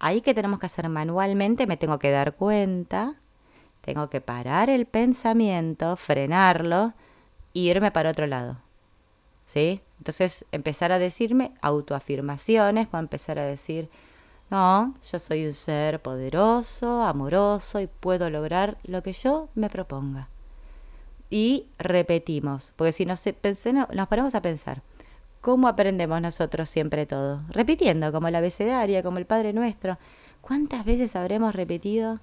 Ahí 0.00 0.22
que 0.22 0.34
tenemos 0.34 0.58
que 0.58 0.66
hacer 0.66 0.88
manualmente, 0.88 1.68
me 1.68 1.76
tengo 1.76 2.00
que 2.00 2.10
dar 2.10 2.34
cuenta, 2.34 3.14
tengo 3.80 4.10
que 4.10 4.20
parar 4.20 4.70
el 4.70 4.86
pensamiento, 4.86 5.94
frenarlo, 5.94 6.94
e 7.54 7.60
irme 7.60 7.92
para 7.92 8.10
otro 8.10 8.26
lado 8.26 8.63
¿sí? 9.46 9.80
Entonces 9.98 10.44
empezar 10.52 10.92
a 10.92 10.98
decirme 10.98 11.52
autoafirmaciones, 11.62 12.90
voy 12.90 12.98
a 12.98 13.00
empezar 13.00 13.38
a 13.38 13.44
decir, 13.44 13.88
no, 14.50 14.94
yo 15.10 15.18
soy 15.18 15.46
un 15.46 15.52
ser 15.52 16.00
poderoso, 16.00 17.02
amoroso 17.02 17.80
y 17.80 17.86
puedo 17.86 18.28
lograr 18.30 18.76
lo 18.84 19.02
que 19.02 19.12
yo 19.12 19.48
me 19.54 19.70
proponga. 19.70 20.28
Y 21.30 21.66
repetimos, 21.78 22.72
porque 22.76 22.92
si 22.92 23.06
nos, 23.06 23.24
nos 23.92 24.08
ponemos 24.08 24.34
a 24.34 24.42
pensar, 24.42 24.82
¿cómo 25.40 25.68
aprendemos 25.68 26.20
nosotros 26.20 26.68
siempre 26.68 27.06
todo? 27.06 27.42
Repitiendo, 27.48 28.12
como 28.12 28.28
el 28.28 28.34
abecedario, 28.34 29.02
como 29.02 29.18
el 29.18 29.26
Padre 29.26 29.52
Nuestro. 29.52 29.98
¿Cuántas 30.40 30.84
veces 30.84 31.16
habremos 31.16 31.54
repetido 31.54 32.20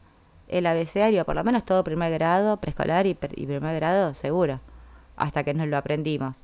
el 0.47 0.67
abecedario? 0.67 1.25
Por 1.25 1.35
lo 1.35 1.43
menos 1.43 1.65
todo 1.65 1.83
primer 1.83 2.13
grado, 2.13 2.57
preescolar 2.57 3.07
y, 3.07 3.17
y 3.35 3.45
primer 3.47 3.75
grado, 3.75 4.13
seguro, 4.13 4.61
hasta 5.17 5.43
que 5.43 5.55
nos 5.55 5.67
lo 5.67 5.77
aprendimos. 5.77 6.43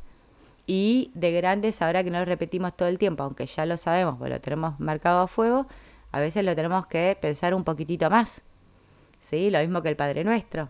Y 0.70 1.12
de 1.14 1.32
grandes, 1.32 1.82
ahora 1.82 2.04
que 2.04 2.12
no 2.12 2.20
lo 2.20 2.26
repetimos 2.26 2.76
todo 2.76 2.90
el 2.90 3.00
tiempo, 3.00 3.24
aunque 3.24 3.46
ya 3.46 3.66
lo 3.66 3.78
sabemos, 3.78 4.18
pues 4.20 4.30
lo 4.30 4.40
tenemos 4.42 4.78
marcado 4.82 5.22
a 5.22 5.28
fuego, 5.28 5.66
a 6.12 6.20
veces 6.20 6.44
lo 6.44 6.54
tenemos 6.56 6.86
que 6.88 7.18
pensar 7.20 7.54
un 7.54 7.64
poquitito 7.64 8.10
más. 8.10 8.42
¿Sí? 9.22 9.50
Lo 9.50 9.60
mismo 9.60 9.82
que 9.82 9.90
el 9.90 9.96
Padre 9.96 10.26
Nuestro. 10.26 10.70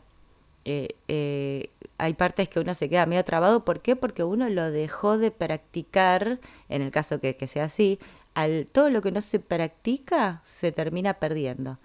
Eh, 0.66 0.90
eh, 1.08 1.72
hay 1.98 2.14
partes 2.14 2.48
que 2.48 2.60
uno 2.60 2.76
se 2.76 2.90
queda 2.90 3.08
medio 3.08 3.24
trabado. 3.24 3.66
¿Por 3.66 3.82
qué? 3.82 3.96
Porque 3.96 4.24
uno 4.24 4.48
lo 4.50 4.70
dejó 4.70 5.18
de 5.18 5.32
practicar, 5.32 6.40
en 6.70 6.82
el 6.84 6.92
caso 6.92 7.20
que, 7.20 7.36
que 7.36 7.48
sea 7.48 7.66
así, 7.66 8.00
al, 8.36 8.68
todo 8.72 8.92
lo 8.92 9.02
que 9.02 9.12
no 9.12 9.22
se 9.22 9.40
practica 9.40 10.42
se 10.46 10.72
termina 10.72 11.16
perdiendo. 11.16 11.80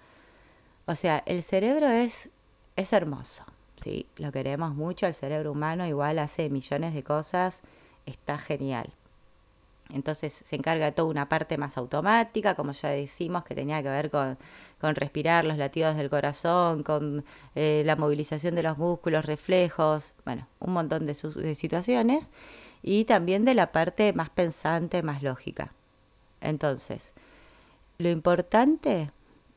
O 0.85 0.93
sea, 0.93 1.23
el 1.25 1.41
cerebro 1.41 1.87
es, 1.87 2.29
es 2.75 2.93
hermoso. 2.93 3.43
¿sí? 3.77 4.05
Lo 4.17 4.31
queremos 4.31 4.75
mucho, 4.75 5.07
el 5.07 5.15
cerebro 5.15 5.51
humano 5.51 5.87
igual 5.87 6.19
hace 6.19 6.49
millones 6.49 6.93
de 6.93 7.03
cosas 7.03 7.61
está 8.05 8.37
genial. 8.37 8.93
Entonces 9.89 10.33
se 10.33 10.55
encarga 10.55 10.85
de 10.85 10.91
toda 10.91 11.09
una 11.09 11.29
parte 11.29 11.57
más 11.57 11.77
automática, 11.77 12.55
como 12.55 12.71
ya 12.71 12.89
decimos, 12.89 13.43
que 13.43 13.53
tenía 13.53 13.83
que 13.83 13.89
ver 13.89 14.09
con, 14.09 14.37
respirar, 14.95 15.45
los 15.45 15.57
latidos 15.57 15.95
del 15.95 16.09
corazón, 16.09 16.83
con 16.83 17.25
eh, 17.55 17.83
la 17.85 17.95
movilización 17.95 18.55
de 18.55 18.63
los 18.63 18.77
músculos, 18.77 19.25
reflejos, 19.25 20.13
bueno, 20.25 20.47
un 20.59 20.73
montón 20.73 21.05
de, 21.05 21.13
de 21.13 21.55
situaciones, 21.55 22.31
y 22.81 23.05
también 23.05 23.45
de 23.45 23.55
la 23.55 23.71
parte 23.71 24.13
más 24.13 24.29
pensante, 24.29 25.03
más 25.03 25.21
lógica. 25.21 25.71
Entonces, 26.41 27.13
lo 27.97 28.09
importante 28.09 29.11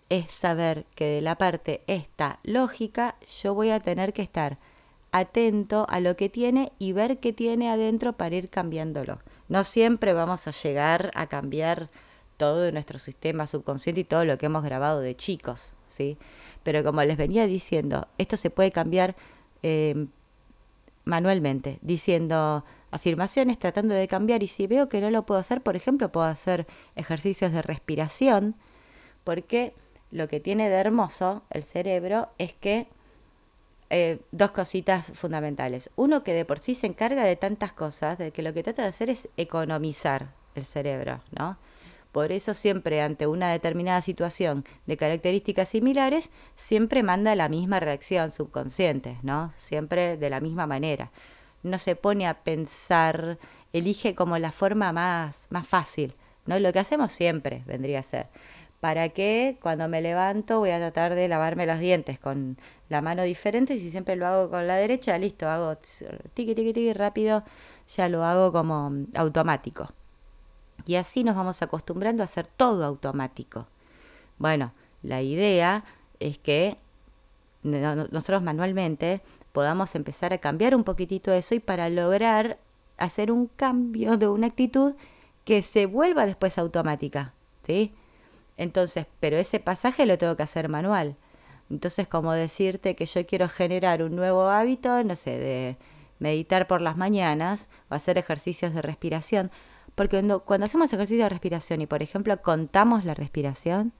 es 0.08 0.30
saber 0.30 0.86
que 0.94 1.06
de 1.06 1.20
la 1.20 1.36
parte 1.36 1.82
esta 1.86 2.38
lógica 2.44 3.16
yo 3.42 3.54
voy 3.54 3.70
a 3.70 3.80
tener 3.80 4.12
que 4.12 4.22
estar 4.22 4.58
atento 5.12 5.86
a 5.88 6.00
lo 6.00 6.16
que 6.16 6.28
tiene 6.28 6.72
y 6.78 6.92
ver 6.92 7.18
qué 7.18 7.32
tiene 7.32 7.70
adentro 7.70 8.14
para 8.14 8.34
ir 8.36 8.50
cambiándolo. 8.50 9.20
No 9.48 9.64
siempre 9.64 10.12
vamos 10.12 10.46
a 10.46 10.50
llegar 10.50 11.10
a 11.14 11.26
cambiar 11.26 11.88
todo 12.36 12.70
nuestro 12.72 12.98
sistema 12.98 13.46
subconsciente 13.46 14.02
y 14.02 14.04
todo 14.04 14.24
lo 14.24 14.38
que 14.38 14.46
hemos 14.46 14.62
grabado 14.62 15.00
de 15.00 15.16
chicos, 15.16 15.72
¿sí? 15.88 16.18
Pero 16.62 16.84
como 16.84 17.02
les 17.02 17.16
venía 17.16 17.46
diciendo, 17.46 18.08
esto 18.18 18.36
se 18.36 18.50
puede 18.50 18.72
cambiar 18.72 19.16
em, 19.62 20.08
manualmente, 21.04 21.78
diciendo 21.80 22.64
afirmaciones, 22.90 23.58
tratando 23.58 23.94
de 23.94 24.08
cambiar 24.08 24.42
y 24.42 24.46
si 24.48 24.66
veo 24.66 24.88
que 24.88 25.00
no 25.00 25.10
lo 25.10 25.24
puedo 25.24 25.40
hacer, 25.40 25.62
por 25.62 25.76
ejemplo, 25.76 26.10
puedo 26.10 26.26
hacer 26.26 26.66
ejercicios 26.94 27.52
de 27.52 27.62
respiración, 27.62 28.56
porque 29.24 29.74
lo 30.10 30.28
que 30.28 30.40
tiene 30.40 30.68
de 30.68 30.76
hermoso 30.76 31.42
el 31.50 31.62
cerebro 31.62 32.28
es 32.38 32.52
que 32.52 32.88
eh, 33.90 34.18
dos 34.32 34.50
cositas 34.50 35.12
fundamentales. 35.14 35.90
Uno 35.96 36.24
que 36.24 36.34
de 36.34 36.44
por 36.44 36.58
sí 36.58 36.74
se 36.74 36.86
encarga 36.86 37.24
de 37.24 37.36
tantas 37.36 37.72
cosas, 37.72 38.18
de 38.18 38.32
que 38.32 38.42
lo 38.42 38.52
que 38.52 38.62
trata 38.62 38.82
de 38.82 38.88
hacer 38.88 39.10
es 39.10 39.28
economizar 39.36 40.32
el 40.54 40.64
cerebro, 40.64 41.20
¿no? 41.30 41.56
Por 42.10 42.32
eso 42.32 42.54
siempre 42.54 43.02
ante 43.02 43.26
una 43.26 43.52
determinada 43.52 44.00
situación 44.00 44.64
de 44.86 44.96
características 44.96 45.68
similares, 45.68 46.30
siempre 46.56 47.02
manda 47.02 47.34
la 47.34 47.48
misma 47.48 47.78
reacción 47.78 48.30
subconsciente, 48.30 49.18
¿no? 49.22 49.52
Siempre 49.56 50.16
de 50.16 50.30
la 50.30 50.40
misma 50.40 50.66
manera. 50.66 51.10
No 51.62 51.78
se 51.78 51.94
pone 51.94 52.26
a 52.26 52.42
pensar, 52.42 53.38
elige 53.72 54.14
como 54.14 54.38
la 54.38 54.50
forma 54.50 54.92
más, 54.92 55.46
más 55.50 55.66
fácil, 55.66 56.14
¿no? 56.46 56.58
Lo 56.58 56.72
que 56.72 56.78
hacemos 56.78 57.12
siempre 57.12 57.62
vendría 57.66 58.00
a 58.00 58.02
ser 58.02 58.28
para 58.80 59.08
que 59.08 59.58
cuando 59.60 59.88
me 59.88 60.00
levanto 60.00 60.58
voy 60.58 60.70
a 60.70 60.78
tratar 60.78 61.14
de 61.14 61.28
lavarme 61.28 61.66
los 61.66 61.78
dientes 61.78 62.18
con 62.18 62.58
la 62.88 63.00
mano 63.00 63.22
diferente. 63.22 63.78
Si 63.78 63.90
siempre 63.90 64.16
lo 64.16 64.26
hago 64.26 64.50
con 64.50 64.66
la 64.66 64.76
derecha, 64.76 65.16
listo, 65.18 65.48
hago 65.48 65.76
tiqui, 65.76 66.54
tiqui, 66.54 66.72
tiqui, 66.72 66.92
rápido, 66.92 67.42
ya 67.88 68.08
lo 68.08 68.24
hago 68.24 68.52
como 68.52 68.92
automático. 69.14 69.88
Y 70.84 70.96
así 70.96 71.24
nos 71.24 71.36
vamos 71.36 71.62
acostumbrando 71.62 72.22
a 72.22 72.24
hacer 72.24 72.46
todo 72.46 72.84
automático. 72.84 73.66
Bueno, 74.38 74.72
la 75.02 75.22
idea 75.22 75.84
es 76.20 76.38
que 76.38 76.76
nosotros 77.62 78.42
manualmente 78.42 79.22
podamos 79.52 79.94
empezar 79.94 80.32
a 80.32 80.38
cambiar 80.38 80.76
un 80.76 80.84
poquitito 80.84 81.32
eso 81.32 81.54
y 81.54 81.60
para 81.60 81.88
lograr 81.88 82.58
hacer 82.98 83.32
un 83.32 83.46
cambio 83.46 84.16
de 84.16 84.28
una 84.28 84.46
actitud 84.46 84.94
que 85.44 85.62
se 85.62 85.86
vuelva 85.86 86.26
después 86.26 86.58
automática, 86.58 87.32
¿sí? 87.62 87.94
Entonces, 88.56 89.06
pero 89.20 89.36
ese 89.36 89.60
pasaje 89.60 90.06
lo 90.06 90.18
tengo 90.18 90.36
que 90.36 90.42
hacer 90.42 90.68
manual. 90.68 91.16
Entonces, 91.70 92.08
como 92.08 92.32
decirte 92.32 92.94
que 92.94 93.06
yo 93.06 93.26
quiero 93.26 93.48
generar 93.48 94.02
un 94.02 94.16
nuevo 94.16 94.48
hábito, 94.48 95.02
no 95.04 95.16
sé, 95.16 95.38
de 95.38 95.76
meditar 96.18 96.66
por 96.66 96.80
las 96.80 96.96
mañanas 96.96 97.68
o 97.90 97.94
hacer 97.94 98.18
ejercicios 98.18 98.72
de 98.74 98.82
respiración, 98.82 99.50
Porque 99.94 100.18
cuando, 100.18 100.40
cuando 100.44 100.64
hacemos 100.66 100.92
ejercicio 100.92 101.24
de 101.24 101.30
respiración 101.30 101.80
y, 101.82 101.86
por 101.86 102.02
ejemplo, 102.02 102.40
contamos 102.42 103.04
la 103.04 103.14
respiración, 103.14 103.92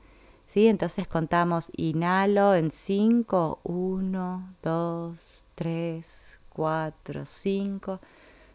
¿sí? 0.47 0.69
Entonces 0.69 1.09
contamos 1.09 1.71
inhalo 1.77 2.55
en 2.55 2.71
5, 2.71 3.61
1, 3.65 4.55
2, 4.63 5.45
3, 5.55 6.41
4, 6.51 7.25
5. 7.25 8.01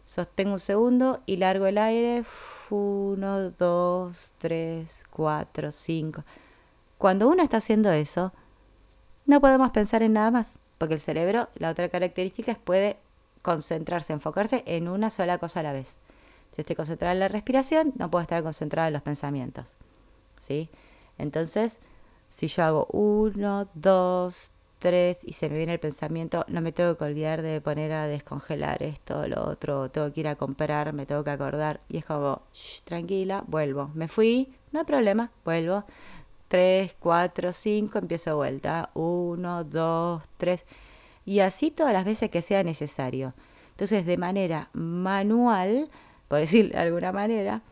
Sostengo 0.04 0.54
un 0.54 0.60
segundo 0.60 1.20
y 1.26 1.36
largo 1.36 1.66
el 1.66 1.78
aire. 1.78 2.24
1, 2.72 3.50
2, 3.50 4.32
3, 4.38 5.04
4, 5.10 5.70
5. 5.70 6.24
Cuando 6.96 7.28
uno 7.28 7.42
está 7.42 7.58
haciendo 7.58 7.92
eso, 7.92 8.32
no 9.26 9.40
podemos 9.40 9.70
pensar 9.72 10.02
en 10.02 10.14
nada 10.14 10.30
más, 10.30 10.54
porque 10.78 10.94
el 10.94 11.00
cerebro, 11.00 11.48
la 11.56 11.68
otra 11.68 11.90
característica 11.90 12.50
es 12.50 12.58
puede 12.58 12.96
concentrarse, 13.42 14.12
enfocarse 14.12 14.62
en 14.66 14.88
una 14.88 15.10
sola 15.10 15.36
cosa 15.38 15.60
a 15.60 15.64
la 15.64 15.72
vez. 15.72 15.98
Si 16.54 16.62
estoy 16.62 16.76
concentrada 16.76 17.12
en 17.12 17.20
la 17.20 17.28
respiración, 17.28 17.92
no 17.96 18.10
puedo 18.10 18.22
estar 18.22 18.42
concentrada 18.42 18.88
en 18.88 18.94
los 18.94 19.02
pensamientos. 19.02 19.66
¿Sí? 20.40 20.70
Entonces, 21.18 21.78
si 22.30 22.46
yo 22.46 22.64
hago 22.64 22.86
uno, 22.92 23.68
dos, 23.74 24.50
y 24.84 25.32
se 25.32 25.48
me 25.48 25.56
viene 25.56 25.74
el 25.74 25.78
pensamiento, 25.78 26.44
no 26.48 26.60
me 26.60 26.72
tengo 26.72 26.96
que 26.96 27.04
olvidar 27.04 27.40
de 27.40 27.60
poner 27.60 27.92
a 27.92 28.08
descongelar 28.08 28.82
esto, 28.82 29.28
lo 29.28 29.44
otro, 29.48 29.90
tengo 29.90 30.12
que 30.12 30.20
ir 30.20 30.28
a 30.28 30.34
comprar, 30.34 30.92
me 30.92 31.06
tengo 31.06 31.22
que 31.22 31.30
acordar. 31.30 31.80
Y 31.88 31.98
es 31.98 32.04
como, 32.04 32.42
tranquila, 32.84 33.44
vuelvo. 33.46 33.90
Me 33.94 34.08
fui, 34.08 34.52
no 34.72 34.80
hay 34.80 34.84
problema, 34.84 35.30
vuelvo. 35.44 35.84
Tres, 36.48 36.96
cuatro, 36.98 37.52
cinco, 37.52 37.98
empiezo 37.98 38.34
vuelta. 38.36 38.90
Uno, 38.94 39.62
dos, 39.62 40.22
tres. 40.36 40.66
Y 41.24 41.40
así 41.40 41.70
todas 41.70 41.92
las 41.92 42.04
veces 42.04 42.30
que 42.30 42.42
sea 42.42 42.64
necesario. 42.64 43.34
Entonces, 43.70 44.04
de 44.04 44.16
manera 44.16 44.68
manual, 44.72 45.90
por 46.26 46.40
decir 46.40 46.72
de 46.72 46.78
alguna 46.78 47.12
manera, 47.12 47.62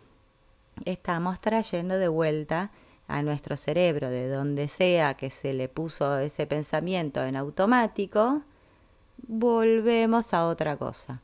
estamos 0.84 1.40
trayendo 1.40 1.98
de 1.98 2.08
vuelta 2.08 2.70
a 3.10 3.22
nuestro 3.22 3.56
cerebro, 3.56 4.08
de 4.08 4.28
donde 4.28 4.68
sea 4.68 5.14
que 5.14 5.30
se 5.30 5.52
le 5.52 5.68
puso 5.68 6.18
ese 6.18 6.46
pensamiento 6.46 7.24
en 7.24 7.36
automático, 7.36 8.42
volvemos 9.26 10.32
a 10.32 10.46
otra 10.46 10.76
cosa. 10.76 11.20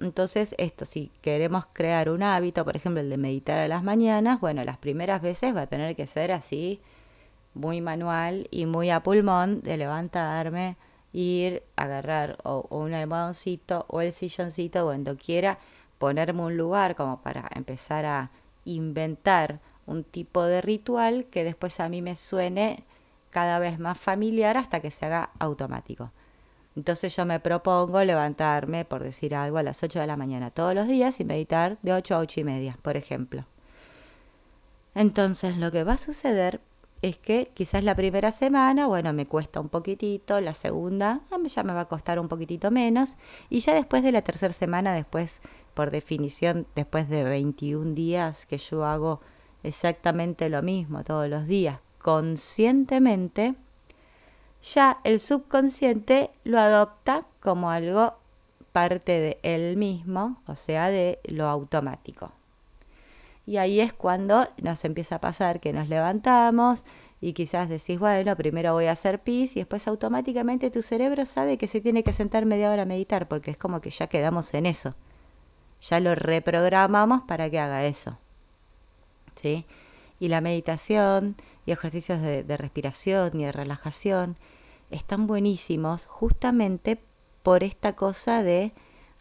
Entonces, 0.00 0.54
esto, 0.58 0.84
si 0.84 1.12
queremos 1.20 1.66
crear 1.72 2.08
un 2.08 2.22
hábito, 2.22 2.64
por 2.64 2.76
ejemplo, 2.76 3.00
el 3.00 3.10
de 3.10 3.18
meditar 3.18 3.58
a 3.58 3.68
las 3.68 3.82
mañanas, 3.82 4.40
bueno, 4.40 4.64
las 4.64 4.78
primeras 4.78 5.22
veces 5.22 5.54
va 5.54 5.62
a 5.62 5.66
tener 5.66 5.94
que 5.94 6.06
ser 6.06 6.32
así, 6.32 6.80
muy 7.54 7.80
manual 7.82 8.48
y 8.50 8.66
muy 8.66 8.90
a 8.90 9.02
pulmón, 9.02 9.60
de 9.60 9.76
levantarme, 9.76 10.76
ir, 11.12 11.62
agarrar 11.76 12.38
o, 12.42 12.66
un 12.70 12.94
almohadoncito 12.94 13.84
o 13.88 14.00
el 14.00 14.12
silloncito, 14.12 14.84
cuando 14.86 15.16
quiera, 15.16 15.58
ponerme 15.98 16.42
un 16.42 16.56
lugar 16.56 16.96
como 16.96 17.20
para 17.20 17.48
empezar 17.54 18.06
a 18.06 18.30
inventar 18.64 19.60
un 19.92 20.04
tipo 20.04 20.42
de 20.42 20.60
ritual 20.60 21.26
que 21.26 21.44
después 21.44 21.78
a 21.80 21.88
mí 21.88 22.02
me 22.02 22.16
suene 22.16 22.84
cada 23.30 23.58
vez 23.58 23.78
más 23.78 23.98
familiar 23.98 24.56
hasta 24.56 24.80
que 24.80 24.90
se 24.90 25.06
haga 25.06 25.30
automático. 25.38 26.10
Entonces 26.74 27.14
yo 27.14 27.24
me 27.24 27.40
propongo 27.40 28.02
levantarme, 28.02 28.84
por 28.84 29.02
decir 29.02 29.34
algo, 29.34 29.58
a 29.58 29.62
las 29.62 29.82
8 29.82 30.00
de 30.00 30.06
la 30.06 30.16
mañana 30.16 30.50
todos 30.50 30.74
los 30.74 30.88
días 30.88 31.20
y 31.20 31.24
meditar 31.24 31.78
de 31.82 31.92
8 31.92 32.14
a 32.14 32.18
8 32.18 32.40
y 32.40 32.44
media, 32.44 32.78
por 32.82 32.96
ejemplo. 32.96 33.44
Entonces 34.94 35.56
lo 35.56 35.70
que 35.70 35.84
va 35.84 35.94
a 35.94 35.98
suceder 35.98 36.60
es 37.02 37.18
que 37.18 37.50
quizás 37.52 37.82
la 37.82 37.96
primera 37.96 38.30
semana, 38.30 38.86
bueno, 38.86 39.12
me 39.12 39.26
cuesta 39.26 39.60
un 39.60 39.68
poquitito, 39.68 40.40
la 40.40 40.54
segunda 40.54 41.20
ah, 41.30 41.38
ya 41.44 41.62
me 41.64 41.72
va 41.72 41.80
a 41.82 41.88
costar 41.88 42.20
un 42.20 42.28
poquitito 42.28 42.70
menos 42.70 43.16
y 43.50 43.58
ya 43.58 43.74
después 43.74 44.02
de 44.02 44.12
la 44.12 44.22
tercera 44.22 44.52
semana, 44.52 44.94
después, 44.94 45.40
por 45.74 45.90
definición, 45.90 46.66
después 46.76 47.08
de 47.08 47.24
21 47.24 47.94
días 47.94 48.46
que 48.46 48.58
yo 48.58 48.84
hago 48.84 49.20
exactamente 49.62 50.48
lo 50.48 50.62
mismo 50.62 51.04
todos 51.04 51.28
los 51.28 51.46
días, 51.46 51.78
conscientemente, 51.98 53.54
ya 54.62 55.00
el 55.04 55.20
subconsciente 55.20 56.30
lo 56.44 56.60
adopta 56.60 57.26
como 57.40 57.70
algo 57.70 58.14
parte 58.72 59.12
de 59.12 59.38
él 59.42 59.76
mismo, 59.76 60.40
o 60.46 60.54
sea, 60.54 60.88
de 60.88 61.20
lo 61.24 61.48
automático. 61.48 62.32
Y 63.44 63.56
ahí 63.56 63.80
es 63.80 63.92
cuando 63.92 64.48
nos 64.62 64.84
empieza 64.84 65.16
a 65.16 65.20
pasar 65.20 65.60
que 65.60 65.72
nos 65.72 65.88
levantamos 65.88 66.84
y 67.20 67.32
quizás 67.32 67.68
decís, 67.68 67.98
bueno, 67.98 68.36
primero 68.36 68.72
voy 68.72 68.86
a 68.86 68.92
hacer 68.92 69.20
pis 69.20 69.56
y 69.56 69.60
después 69.60 69.86
automáticamente 69.88 70.70
tu 70.70 70.82
cerebro 70.82 71.26
sabe 71.26 71.58
que 71.58 71.66
se 71.66 71.80
tiene 71.80 72.04
que 72.04 72.12
sentar 72.12 72.46
media 72.46 72.70
hora 72.70 72.82
a 72.82 72.86
meditar 72.86 73.28
porque 73.28 73.50
es 73.50 73.56
como 73.56 73.80
que 73.80 73.90
ya 73.90 74.06
quedamos 74.06 74.54
en 74.54 74.66
eso. 74.66 74.94
Ya 75.80 75.98
lo 75.98 76.14
reprogramamos 76.14 77.22
para 77.22 77.50
que 77.50 77.58
haga 77.58 77.84
eso. 77.84 78.18
Y 80.18 80.28
la 80.28 80.40
meditación 80.40 81.36
y 81.66 81.72
ejercicios 81.72 82.20
de, 82.20 82.56
respiración 82.56 83.40
y 83.40 83.44
de 83.44 83.52
relajación 83.52 84.36
están 84.90 85.26
buenísimos 85.26 86.06
justamente 86.06 87.00
por 87.42 87.62
esta 87.62 87.94
cosa 87.94 88.42
de 88.42 88.72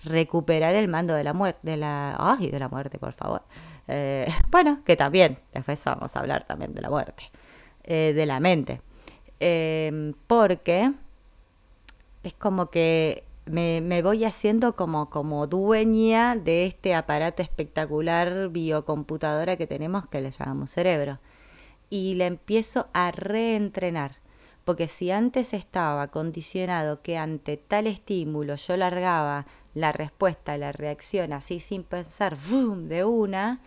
recuperar 0.04 0.76
el 0.76 0.88
mando 0.88 1.14
de 1.14 1.24
la 1.24 1.34
muerte, 1.34 1.60
de 1.64 1.78
la, 1.78 2.16
ay, 2.20 2.52
de 2.52 2.60
la 2.60 2.70
muerte, 2.70 3.00
por 3.00 3.14
favor. 3.14 3.44
Eh, 3.88 4.28
bueno, 4.52 4.84
que 4.86 4.96
también, 4.96 5.40
después 5.54 5.84
vamos 5.86 6.16
a 6.16 6.20
hablar 6.20 6.46
también 6.46 6.74
de 6.74 6.82
la 6.82 6.90
muerte, 6.90 7.32
eh, 7.84 8.14
de 8.16 8.26
la 8.26 8.40
mente. 8.40 8.82
Em, 9.40 10.14
porque 10.28 10.94
es 12.24 12.34
como 12.36 12.70
que 12.70 13.24
me, 13.46 13.82
me, 13.82 14.02
voy 14.02 14.24
haciendo 14.24 14.76
como, 14.76 15.10
como 15.10 15.48
dueña 15.48 16.36
de 16.36 16.66
este 16.66 16.94
aparato 16.94 17.42
espectacular 17.42 18.50
biocomputadora 18.50 19.58
que 19.58 19.68
tenemos 19.68 20.08
que 20.08 20.22
le 20.22 20.32
llamamos 20.32 20.72
cerebro. 20.72 21.20
Y 21.90 22.16
le 22.16 22.28
empiezo 22.28 22.88
a 22.94 23.12
reentrenar. 23.12 24.18
Porque 24.64 24.88
si 24.88 25.12
antes 25.12 25.54
estaba 25.54 26.08
condicionado 26.10 27.02
que 27.02 27.18
ante 27.18 27.58
tal 27.58 27.88
estímulo 27.88 28.56
yo 28.56 28.78
largaba 28.78 29.48
la 29.74 29.92
respuesta, 29.92 30.58
la 30.58 30.72
reacción 30.72 31.34
así 31.34 31.60
sin 31.60 31.84
pensar, 31.84 32.38
¡boom! 32.50 32.88
de 32.88 33.04
una, 33.04 33.60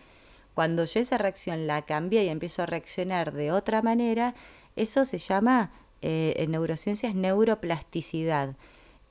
cuando 0.55 0.85
yo 0.85 1.01
esa 1.01 1.19
reacción 1.19 1.67
la 1.67 1.83
cambié 1.83 2.25
y 2.25 2.29
empiezo 2.29 2.63
a 2.63 2.67
reaccionar 2.67 3.33
de 3.33 3.51
otra 3.51 3.83
manera, 3.83 4.35
eso 4.77 5.05
se 5.05 5.19
llama 5.19 5.73
eh, 6.01 6.35
en 6.39 6.53
neurociencias 6.53 7.15
neuroplasticidad 7.15 8.55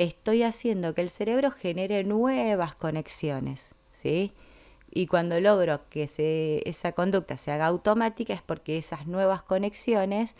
estoy 0.04 0.44
haciendo 0.44 0.94
que 0.94 1.02
el 1.02 1.10
cerebro 1.10 1.52
genere 1.52 2.04
nuevas 2.04 2.76
conexiones, 2.76 3.72
¿sí? 3.92 4.34
Y 4.92 5.08
cuando 5.08 5.40
logro 5.40 5.90
que 5.90 6.62
esa 6.66 6.92
conducta 6.92 7.38
se 7.38 7.52
haga 7.52 7.66
automática 7.66 8.34
es 8.34 8.42
porque 8.42 8.78
esas 8.78 9.08
nuevas 9.08 9.42
conexiones, 9.42 10.36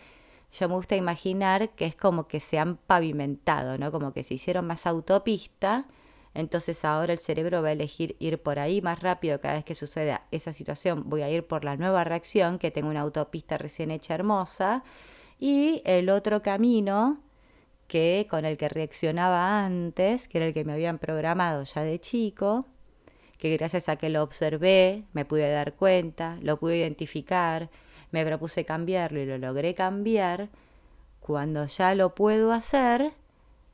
yo 0.52 0.70
me 0.70 0.76
gusta 0.76 0.96
imaginar 0.96 1.72
que 1.72 1.86
es 1.86 1.96
como 1.96 2.28
que 2.28 2.40
se 2.40 2.60
han 2.60 2.78
pavimentado, 2.78 3.78
¿no? 3.80 3.92
Como 3.92 4.14
que 4.14 4.22
se 4.22 4.36
hicieron 4.36 4.68
más 4.68 4.86
autopista, 4.86 5.88
entonces 6.36 6.86
ahora 6.86 7.14
el 7.14 7.20
cerebro 7.20 7.62
va 7.62 7.70
a 7.70 7.72
elegir 7.72 8.16
ir 8.20 8.42
por 8.42 8.60
ahí 8.60 8.82
más 8.82 9.02
rápido 9.02 9.40
cada 9.40 9.56
vez 9.56 9.66
que 9.66 9.76
suceda 9.76 10.26
esa 10.32 10.54
situación. 10.54 11.04
Voy 11.08 11.22
a 11.24 11.30
ir 11.30 11.46
por 11.46 11.64
la 11.66 11.76
nueva 11.76 12.04
reacción, 12.04 12.60
que 12.60 12.72
tengo 12.72 12.90
una 12.90 13.02
autopista 13.02 13.58
recién 13.58 13.92
hecha 13.92 14.14
hermosa, 14.14 14.84
y 15.40 15.82
el 15.86 16.10
otro 16.10 16.44
camino 16.44 17.20
que 17.94 18.26
con 18.28 18.44
el 18.44 18.58
que 18.58 18.70
reaccionaba 18.70 19.64
antes, 19.64 20.28
que 20.28 20.40
era 20.40 20.48
el 20.48 20.54
que 20.56 20.66
me 20.66 20.74
habían 20.74 20.98
programado 20.98 21.62
ya 21.62 21.84
de 21.84 22.00
chico, 22.00 22.66
que 23.38 23.56
gracias 23.56 23.88
a 23.88 23.98
que 23.98 24.10
lo 24.10 24.24
observé 24.24 25.04
me 25.14 25.26
pude 25.26 25.48
dar 25.52 25.74
cuenta, 25.76 26.40
lo 26.42 26.58
pude 26.58 26.78
identificar, 26.78 27.70
me 28.10 28.26
propuse 28.26 28.66
cambiarlo 28.66 29.20
y 29.20 29.28
lo 29.28 29.38
logré 29.38 29.76
cambiar, 29.76 30.50
cuando 31.20 31.68
ya 31.68 31.94
lo 31.94 32.16
puedo 32.16 32.52
hacer, 32.52 33.14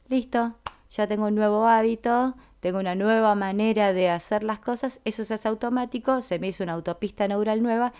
listo, 0.10 0.56
ya 0.90 1.08
tengo 1.08 1.28
un 1.28 1.36
nuevo 1.36 1.66
hábito, 1.66 2.36
tengo 2.60 2.80
una 2.80 2.96
nueva 2.96 3.36
manera 3.36 3.94
de 3.94 4.10
hacer 4.10 4.44
las 4.44 4.60
cosas, 4.60 5.00
eso 5.06 5.24
se 5.24 5.36
hace 5.36 5.48
automático, 5.48 6.22
se 6.22 6.40
me 6.40 6.50
hizo 6.50 6.66
una 6.66 6.74
autopista 6.74 7.26
neural 7.26 7.64
nueva, 7.64 7.94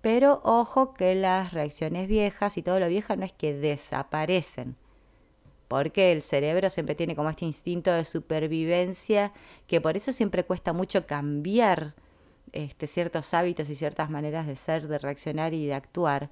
pero 0.00 0.40
ojo 0.42 0.94
que 0.94 1.14
las 1.14 1.52
reacciones 1.52 2.08
viejas 2.08 2.56
y 2.56 2.62
todo 2.62 2.80
lo 2.80 2.88
viejo 2.88 3.14
no 3.14 3.26
es 3.26 3.34
que 3.34 3.52
desaparecen, 3.52 4.74
porque 5.68 6.12
el 6.12 6.22
cerebro 6.22 6.70
siempre 6.70 6.94
tiene 6.94 7.16
como 7.16 7.30
este 7.30 7.44
instinto 7.44 7.92
de 7.92 8.04
supervivencia, 8.04 9.32
que 9.66 9.80
por 9.80 9.96
eso 9.96 10.12
siempre 10.12 10.44
cuesta 10.44 10.72
mucho 10.72 11.06
cambiar 11.06 11.94
este, 12.52 12.86
ciertos 12.86 13.34
hábitos 13.34 13.68
y 13.68 13.74
ciertas 13.74 14.10
maneras 14.10 14.46
de 14.46 14.56
ser, 14.56 14.88
de 14.88 14.98
reaccionar 14.98 15.54
y 15.54 15.66
de 15.66 15.74
actuar, 15.74 16.30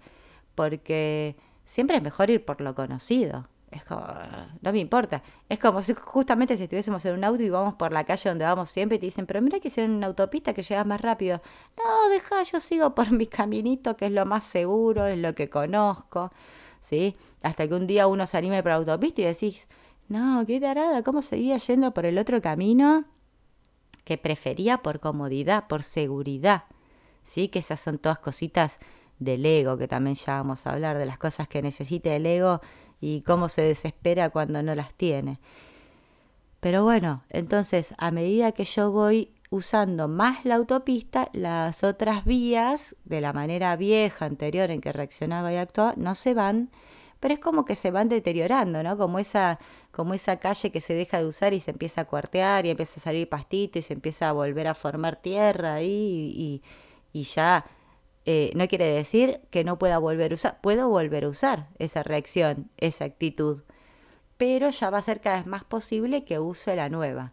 porque 0.55 1.37
siempre 1.65 1.97
es 1.97 2.03
mejor 2.03 2.31
ir 2.31 2.45
por 2.45 2.61
lo 2.61 2.75
conocido. 2.75 3.49
Es 3.75 3.85
como, 3.85 4.07
no 4.61 4.73
me 4.73 4.79
importa. 4.79 5.21
Es 5.49 5.59
como 5.59 5.83
si 5.83 5.95
justamente 5.95 6.57
si 6.57 6.63
estuviésemos 6.63 7.05
en 7.07 7.15
un 7.15 7.25
auto 7.25 7.43
y 7.43 7.51
vamos 7.51 7.75
por 7.75 7.91
la 7.93 8.05
calle 8.05 8.31
donde 8.31 8.45
vamos 8.45 8.71
siempre 8.71 8.97
y 8.97 8.99
te 9.01 9.07
dicen, 9.07 9.27
pero 9.27 9.43
mira 9.43 9.59
que 9.59 9.67
hicieron 9.67 9.91
una 9.97 10.07
autopista 10.07 10.55
que 10.55 10.63
llegas 10.63 10.87
más 10.87 11.01
rápido. 11.01 11.43
No, 11.77 12.09
deja, 12.09 12.45
yo 12.45 12.61
sigo 12.61 12.95
por 12.95 13.11
mi 13.11 13.27
caminito, 13.27 13.97
que 13.97 14.07
es 14.07 14.13
lo 14.13 14.27
más 14.27 14.45
seguro, 14.45 15.07
es 15.07 15.19
lo 15.19 15.35
que 15.35 15.51
conozco. 15.51 16.31
¿Sí? 16.85 17.17
Hasta 17.43 17.67
que 17.67 17.75
un 17.75 17.87
día 17.87 18.07
uno 18.07 18.27
se 18.27 18.37
anime 18.37 18.63
por 18.63 18.73
autopista 18.73 19.23
y 19.23 19.25
decís, 19.25 19.67
no, 20.09 20.45
qué 20.47 20.61
tarada, 20.61 21.03
¿cómo 21.03 21.23
seguía 21.23 21.57
yendo 21.57 21.95
por 21.95 22.05
el 22.05 22.19
otro 22.19 22.43
camino 22.43 23.07
que 24.05 24.19
prefería 24.19 24.79
por 24.79 25.01
comodidad, 25.01 25.67
por 25.67 25.83
seguridad? 25.83 26.65
¿sí? 27.23 27.49
Que 27.49 27.61
esas 27.61 27.81
son 27.81 27.99
todas 27.99 28.19
cositas 28.19 28.79
del 29.19 29.47
ego, 29.47 29.79
que 29.79 29.89
también 29.89 30.15
ya 30.15 30.37
vamos 30.37 30.67
a 30.67 30.73
hablar, 30.73 30.99
de 30.99 31.07
las 31.07 31.19
cosas 31.19 31.49
que 31.49 31.63
necesita 31.63 32.15
el 32.15 32.27
ego 32.27 32.61
y 33.01 33.23
cómo 33.23 33.49
se 33.49 33.63
desespera 33.63 34.29
cuando 34.29 34.63
no 34.63 34.75
las 34.75 34.93
tiene. 34.95 35.41
Pero 36.61 36.85
bueno, 36.85 37.25
entonces 37.31 37.95
a 37.97 38.11
medida 38.11 38.53
que 38.53 38.65
yo 38.65 38.91
voy 38.93 39.34
usando 39.55 40.09
más 40.09 40.45
la 40.45 40.57
autopista, 40.57 41.31
las 41.33 41.85
otras 41.85 42.25
vías, 42.25 42.97
de 43.05 43.21
la 43.21 43.33
manera 43.33 43.77
vieja, 43.77 44.25
anterior 44.25 44.73
en 44.73 44.81
que 44.81 44.93
reaccionaba 44.93 45.53
y 45.53 45.57
actuaba, 45.57 45.95
no 45.97 46.17
se 46.17 46.35
van, 46.35 46.71
pero 47.21 47.35
es 47.35 47.41
como 47.41 47.65
que 47.65 47.77
se 47.77 47.93
van 47.93 48.09
deteriorando, 48.09 48.83
¿no? 48.83 48.99
Como 48.99 49.21
esa, 49.21 49.61
como 49.93 50.13
esa 50.13 50.39
calle 50.39 50.73
que 50.73 50.81
se 50.81 50.95
deja 50.95 51.21
de 51.21 51.27
usar 51.27 51.55
y 51.55 51.61
se 51.61 51.71
empieza 51.71 52.01
a 52.01 52.05
cuartear 52.07 52.67
y 52.67 52.71
empieza 52.71 52.95
a 52.97 53.05
salir 53.05 53.29
pastito 53.29 53.79
y 53.79 53.83
se 53.83 53.93
empieza 53.93 54.29
a 54.29 54.33
volver 54.33 54.67
a 54.67 54.75
formar 54.75 55.23
tierra 55.23 55.75
ahí 55.75 56.33
y, 56.35 56.63
y 57.13 57.23
ya 57.23 57.65
eh, 58.27 58.51
no 58.57 58.67
quiere 58.67 58.87
decir 58.87 59.41
que 59.51 59.63
no 59.63 59.79
pueda 59.79 59.99
volver 59.99 60.33
a 60.33 60.35
usar, 60.35 60.61
puedo 60.63 60.89
volver 60.89 61.25
a 61.25 61.29
usar 61.29 61.69
esa 61.79 62.03
reacción, 62.03 62.71
esa 62.77 63.05
actitud, 63.05 63.63
pero 64.37 64.69
ya 64.71 64.91
va 64.91 64.99
a 64.99 65.03
ser 65.03 65.21
cada 65.21 65.37
vez 65.37 65.47
más 65.47 65.63
posible 65.63 66.25
que 66.25 66.41
use 66.41 66.75
la 66.75 66.89
nueva. 66.89 67.33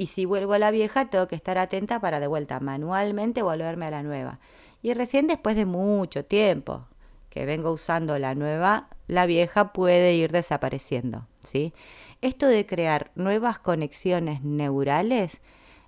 Y 0.00 0.06
si 0.06 0.24
vuelvo 0.24 0.54
a 0.54 0.58
la 0.58 0.70
vieja, 0.70 1.10
tengo 1.10 1.28
que 1.28 1.36
estar 1.36 1.58
atenta 1.58 2.00
para 2.00 2.20
de 2.20 2.26
vuelta 2.26 2.58
manualmente 2.58 3.42
volverme 3.42 3.84
a 3.84 3.90
la 3.90 4.02
nueva. 4.02 4.38
Y 4.80 4.94
recién 4.94 5.26
después 5.26 5.56
de 5.56 5.66
mucho 5.66 6.24
tiempo 6.24 6.86
que 7.28 7.44
vengo 7.44 7.70
usando 7.70 8.18
la 8.18 8.34
nueva, 8.34 8.88
la 9.08 9.26
vieja 9.26 9.74
puede 9.74 10.14
ir 10.14 10.32
desapareciendo, 10.32 11.26
¿sí? 11.44 11.74
Esto 12.22 12.46
de 12.46 12.64
crear 12.64 13.10
nuevas 13.14 13.58
conexiones 13.58 14.42
neurales 14.42 15.42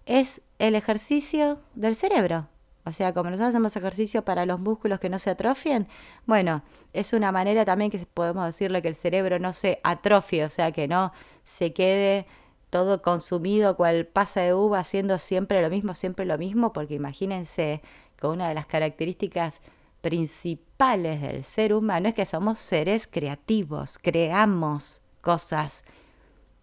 es 0.05 0.43
el 0.59 0.75
ejercicio 0.75 1.61
del 1.75 1.97
cerebro. 1.97 2.49
O 2.85 2.91
sea, 2.91 3.15
como 3.15 3.31
nosotros 3.31 3.49
hacemos 3.49 3.75
ejercicio 3.77 4.27
para 4.27 4.45
los 4.45 4.61
músculos 4.61 5.01
que 5.01 5.09
no 5.09 5.19
se 5.19 5.31
atrofien, 5.31 5.89
bueno, 6.27 6.63
es 6.93 7.15
una 7.15 7.33
manera 7.33 7.65
también 7.65 7.91
que 7.91 7.99
podemos 8.13 8.45
decirle 8.45 8.83
que 8.83 8.89
el 8.89 8.95
cerebro 8.95 9.39
no 9.39 9.55
se 9.55 9.81
atrofie, 9.85 10.45
o 10.45 10.51
sea, 10.51 10.71
que 10.71 10.87
no 10.87 11.15
se 11.45 11.73
quede 11.73 12.27
todo 12.73 13.03
consumido 13.03 13.77
cual 13.77 14.07
pasa 14.07 14.41
de 14.41 14.55
uva 14.55 14.79
haciendo 14.79 15.19
siempre 15.19 15.61
lo 15.61 15.69
mismo, 15.69 15.95
siempre 15.95 16.25
lo 16.25 16.39
mismo, 16.39 16.73
porque 16.73 16.95
imagínense 16.95 17.83
que 18.17 18.27
una 18.27 18.49
de 18.49 18.55
las 18.55 18.65
características 18.65 19.61
principales 20.01 21.21
del 21.21 21.45
ser 21.45 21.75
humano 21.75 22.09
es 22.09 22.15
que 22.15 22.25
somos 22.25 22.59
seres 22.59 23.07
creativos, 23.07 23.99
creamos 23.99 25.03
cosas, 25.21 25.85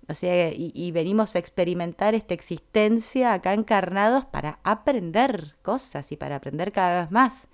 o 0.08 0.15
sea, 0.15 0.52
y, 0.52 0.91
venimos 0.91 1.36
a 1.36 1.39
experimentar 1.39 2.15
esta 2.15 2.34
existencia 2.34 3.34
acá 3.34 3.54
encarnados 3.54 4.26
para 4.26 4.58
aprender 4.63 5.58
cosas 5.62 6.12
y 6.12 6.17
para 6.17 6.38
aprender 6.38 6.72
cada 6.72 7.02
vez 7.02 7.12
más. 7.12 7.48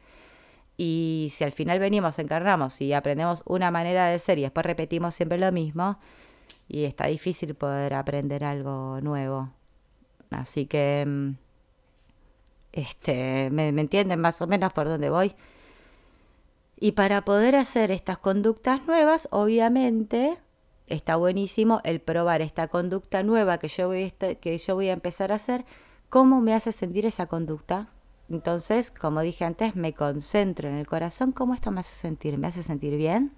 Y 0.78 1.34
si 1.36 1.44
al 1.44 1.52
final 1.52 1.80
venimos, 1.80 2.20
encarnamos 2.20 2.80
y 2.80 2.94
aprendemos 2.94 3.44
una 3.46 3.70
manera 3.70 4.08
de 4.08 4.18
ser 4.20 4.40
y 4.40 4.44
después 4.44 4.66
repetimos 4.66 5.14
siempre 5.14 5.38
lo 5.38 5.52
mismo, 5.52 6.00
y 6.68 6.86
está 6.86 7.08
difícil 7.08 7.56
poder 7.56 7.94
aprender 7.94 8.44
algo 8.44 9.00
nuevo. 9.02 9.50
Así 10.30 10.66
que, 10.66 11.06
mm, 11.06 11.36
este, 12.74 13.50
me, 13.52 13.70
entienden 13.70 14.20
más 14.20 14.42
o 14.42 14.48
menos 14.48 14.74
por 14.74 14.88
dónde 14.88 15.10
voy. 15.10 15.36
Y 16.78 16.92
para 16.94 17.24
poder 17.24 17.56
hacer 17.56 17.92
estas 17.92 18.18
conductas 18.18 18.86
nuevas, 18.88 19.28
obviamente, 19.32 20.38
está 20.88 21.16
buenísimo 21.16 21.82
el 21.84 22.02
probar 22.02 22.42
esta 22.42 22.68
conducta 22.68 23.24
nueva 23.24 23.58
que 23.60 23.70
yo, 23.70 23.88
voy 23.88 24.12
que 24.12 24.58
yo 24.58 24.76
voy 24.76 24.90
a 24.90 24.94
empezar 24.94 25.32
a 25.32 25.36
hacer, 25.36 25.66
cómo 26.10 26.42
me 26.42 26.54
hace 26.54 26.72
sentir 26.72 27.06
esa 27.06 27.28
conducta. 27.28 27.90
Entonces, 28.30 28.92
como 28.92 29.22
dije 29.22 29.46
antes, 29.46 29.76
me 29.76 29.94
concentro 29.94 30.68
en 30.68 30.76
el 30.76 30.88
corazón, 30.88 31.32
cómo 31.32 31.54
esto 31.54 31.72
me 31.72 31.80
hace 31.80 31.96
sentir, 31.96 32.38
me 32.38 32.48
hace 32.48 32.64
sentir 32.64 32.98
bien. 32.98 33.32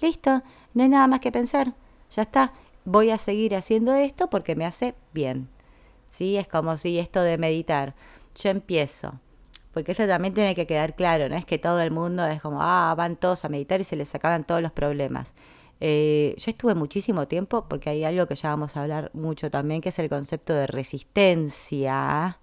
Listo, 0.00 0.42
no 0.74 0.82
hay 0.82 0.88
nada 0.88 1.06
más 1.06 1.20
que 1.20 1.32
pensar, 1.32 1.74
ya 2.10 2.22
está, 2.22 2.52
voy 2.84 3.10
a 3.10 3.18
seguir 3.18 3.54
haciendo 3.54 3.94
esto 3.94 4.28
porque 4.30 4.56
me 4.56 4.66
hace 4.66 4.94
bien. 5.12 5.48
¿Sí? 6.08 6.36
Es 6.36 6.48
como 6.48 6.76
si 6.76 6.98
esto 6.98 7.20
de 7.22 7.36
meditar, 7.36 7.94
yo 8.34 8.50
empiezo, 8.50 9.20
porque 9.72 9.92
esto 9.92 10.06
también 10.06 10.34
tiene 10.34 10.54
que 10.54 10.66
quedar 10.66 10.94
claro, 10.94 11.28
no 11.28 11.36
es 11.36 11.44
que 11.44 11.58
todo 11.58 11.80
el 11.80 11.90
mundo 11.90 12.26
es 12.26 12.40
como, 12.40 12.62
ah, 12.62 12.94
van 12.96 13.16
todos 13.16 13.44
a 13.44 13.48
meditar 13.48 13.80
y 13.80 13.84
se 13.84 13.96
les 13.96 14.14
acaban 14.14 14.44
todos 14.44 14.62
los 14.62 14.72
problemas. 14.72 15.34
Eh, 15.80 16.34
yo 16.38 16.50
estuve 16.50 16.74
muchísimo 16.74 17.28
tiempo, 17.28 17.66
porque 17.68 17.90
hay 17.90 18.04
algo 18.04 18.26
que 18.26 18.34
ya 18.34 18.50
vamos 18.50 18.76
a 18.76 18.82
hablar 18.82 19.10
mucho 19.12 19.50
también, 19.50 19.80
que 19.80 19.90
es 19.90 19.98
el 19.98 20.08
concepto 20.08 20.54
de 20.54 20.66
resistencia. 20.66 22.38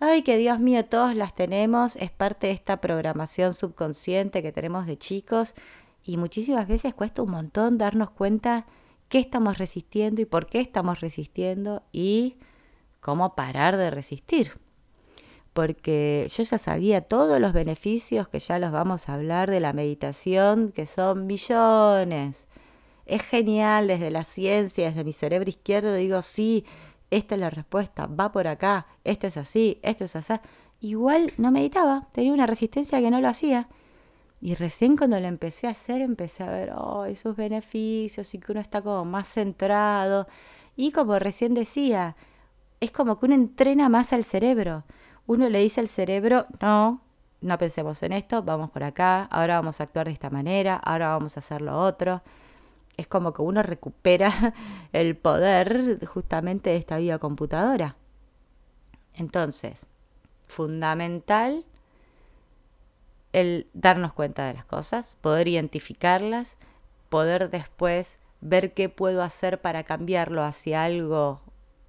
Ay, 0.00 0.22
que 0.22 0.36
Dios 0.36 0.60
mío, 0.60 0.84
todos 0.84 1.16
las 1.16 1.34
tenemos, 1.34 1.96
es 1.96 2.10
parte 2.12 2.46
de 2.46 2.52
esta 2.52 2.80
programación 2.80 3.52
subconsciente 3.54 4.42
que 4.42 4.52
tenemos 4.52 4.86
de 4.86 4.96
chicos 4.96 5.54
y 6.08 6.16
muchísimas 6.16 6.66
veces 6.66 6.94
cuesta 6.94 7.22
un 7.22 7.30
montón 7.30 7.76
darnos 7.76 8.10
cuenta 8.10 8.66
qué 9.08 9.18
estamos 9.18 9.58
resistiendo 9.58 10.22
y 10.22 10.24
por 10.24 10.46
qué 10.46 10.60
estamos 10.60 11.00
resistiendo 11.00 11.82
y 11.92 12.36
cómo 13.00 13.34
parar 13.34 13.76
de 13.76 13.90
resistir 13.90 14.52
porque 15.52 16.28
yo 16.32 16.44
ya 16.44 16.56
sabía 16.56 17.00
todos 17.00 17.40
los 17.40 17.52
beneficios 17.52 18.28
que 18.28 18.38
ya 18.38 18.60
los 18.60 18.70
vamos 18.70 19.08
a 19.08 19.14
hablar 19.14 19.50
de 19.50 19.58
la 19.58 19.72
meditación, 19.72 20.70
que 20.70 20.86
son 20.86 21.26
millones. 21.26 22.46
Es 23.06 23.22
genial 23.22 23.88
desde 23.88 24.12
la 24.12 24.22
ciencia, 24.22 24.86
desde 24.86 25.02
mi 25.02 25.12
cerebro 25.12 25.50
izquierdo, 25.50 25.94
digo, 25.94 26.22
sí, 26.22 26.64
esta 27.10 27.34
es 27.34 27.40
la 27.40 27.50
respuesta, 27.50 28.06
va 28.06 28.30
por 28.30 28.46
acá, 28.46 28.86
esto 29.02 29.26
es 29.26 29.36
así, 29.36 29.80
esto 29.82 30.04
es 30.04 30.14
así. 30.14 30.34
Igual 30.78 31.32
no 31.38 31.50
meditaba, 31.50 32.06
tenía 32.12 32.32
una 32.32 32.46
resistencia 32.46 33.00
que 33.00 33.10
no 33.10 33.20
lo 33.20 33.26
hacía. 33.26 33.68
Y 34.40 34.54
recién 34.54 34.96
cuando 34.96 35.18
lo 35.18 35.26
empecé 35.26 35.66
a 35.66 35.70
hacer, 35.70 36.00
empecé 36.00 36.44
a 36.44 36.50
ver 36.50 36.72
oh, 36.76 37.04
esos 37.04 37.36
beneficios 37.36 38.34
y 38.34 38.38
que 38.38 38.52
uno 38.52 38.60
está 38.60 38.82
como 38.82 39.04
más 39.04 39.28
centrado. 39.28 40.28
Y 40.76 40.92
como 40.92 41.18
recién 41.18 41.54
decía, 41.54 42.16
es 42.80 42.90
como 42.92 43.18
que 43.18 43.26
uno 43.26 43.34
entrena 43.34 43.88
más 43.88 44.12
al 44.12 44.24
cerebro 44.24 44.84
uno 45.28 45.50
le 45.50 45.60
dice 45.60 45.80
al 45.80 45.88
cerebro, 45.88 46.46
no, 46.60 47.02
no 47.42 47.58
pensemos 47.58 48.02
en 48.02 48.12
esto, 48.12 48.42
vamos 48.42 48.70
por 48.70 48.82
acá, 48.82 49.24
ahora 49.24 49.56
vamos 49.56 49.78
a 49.78 49.84
actuar 49.84 50.06
de 50.06 50.12
esta 50.12 50.30
manera, 50.30 50.76
ahora 50.76 51.10
vamos 51.10 51.36
a 51.36 51.40
hacer 51.40 51.60
lo 51.60 51.78
otro. 51.78 52.22
Es 52.96 53.06
como 53.06 53.34
que 53.34 53.42
uno 53.42 53.62
recupera 53.62 54.54
el 54.92 55.16
poder 55.16 56.04
justamente 56.06 56.70
de 56.70 56.76
esta 56.76 56.96
vida 56.96 57.18
computadora. 57.18 57.96
Entonces, 59.12 59.86
fundamental 60.46 61.66
el 63.32 63.68
darnos 63.72 64.12
cuenta 64.12 64.46
de 64.46 64.54
las 64.54 64.64
cosas, 64.64 65.16
poder 65.20 65.48
identificarlas, 65.48 66.56
poder 67.08 67.50
después 67.50 68.18
ver 68.40 68.74
qué 68.74 68.88
puedo 68.88 69.22
hacer 69.22 69.60
para 69.60 69.82
cambiarlo 69.84 70.42
hacia 70.44 70.84
algo 70.84 71.40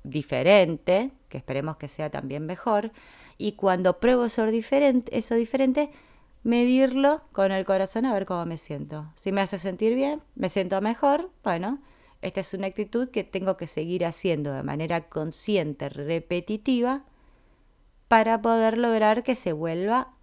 diferente, 0.04 1.12
que 1.30 1.38
esperemos 1.38 1.78
que 1.78 1.88
sea 1.88 2.10
también 2.10 2.46
mejor, 2.46 2.92
y 3.38 3.54
cuando 3.54 4.00
pruebo 4.00 4.26
eso 4.26 4.46
diferente, 4.48 5.18
eso 5.18 5.36
diferente, 5.36 5.92
medirlo 6.44 7.22
con 7.32 7.52
el 7.52 7.66
corazón 7.66 8.06
a 8.06 8.14
ver 8.14 8.26
cómo 8.26 8.46
me 8.46 8.58
siento. 8.58 9.12
Si 9.16 9.32
me 9.32 9.42
hace 9.42 9.60
sentir 9.60 9.94
bien, 9.94 10.22
me 10.36 10.50
siento 10.50 10.82
mejor, 10.82 11.30
bueno, 11.44 11.80
esta 12.22 12.42
es 12.42 12.54
una 12.54 12.68
actitud 12.68 13.10
que 13.10 13.24
tengo 13.24 13.56
que 13.56 13.68
seguir 13.68 14.06
haciendo 14.06 14.54
de 14.54 14.64
manera 14.64 15.08
consciente, 15.08 15.90
repetitiva, 15.90 17.04
para 18.08 18.42
poder 18.42 18.78
lograr 18.78 19.24
que 19.24 19.36
se 19.36 19.54
vuelva 19.54 20.14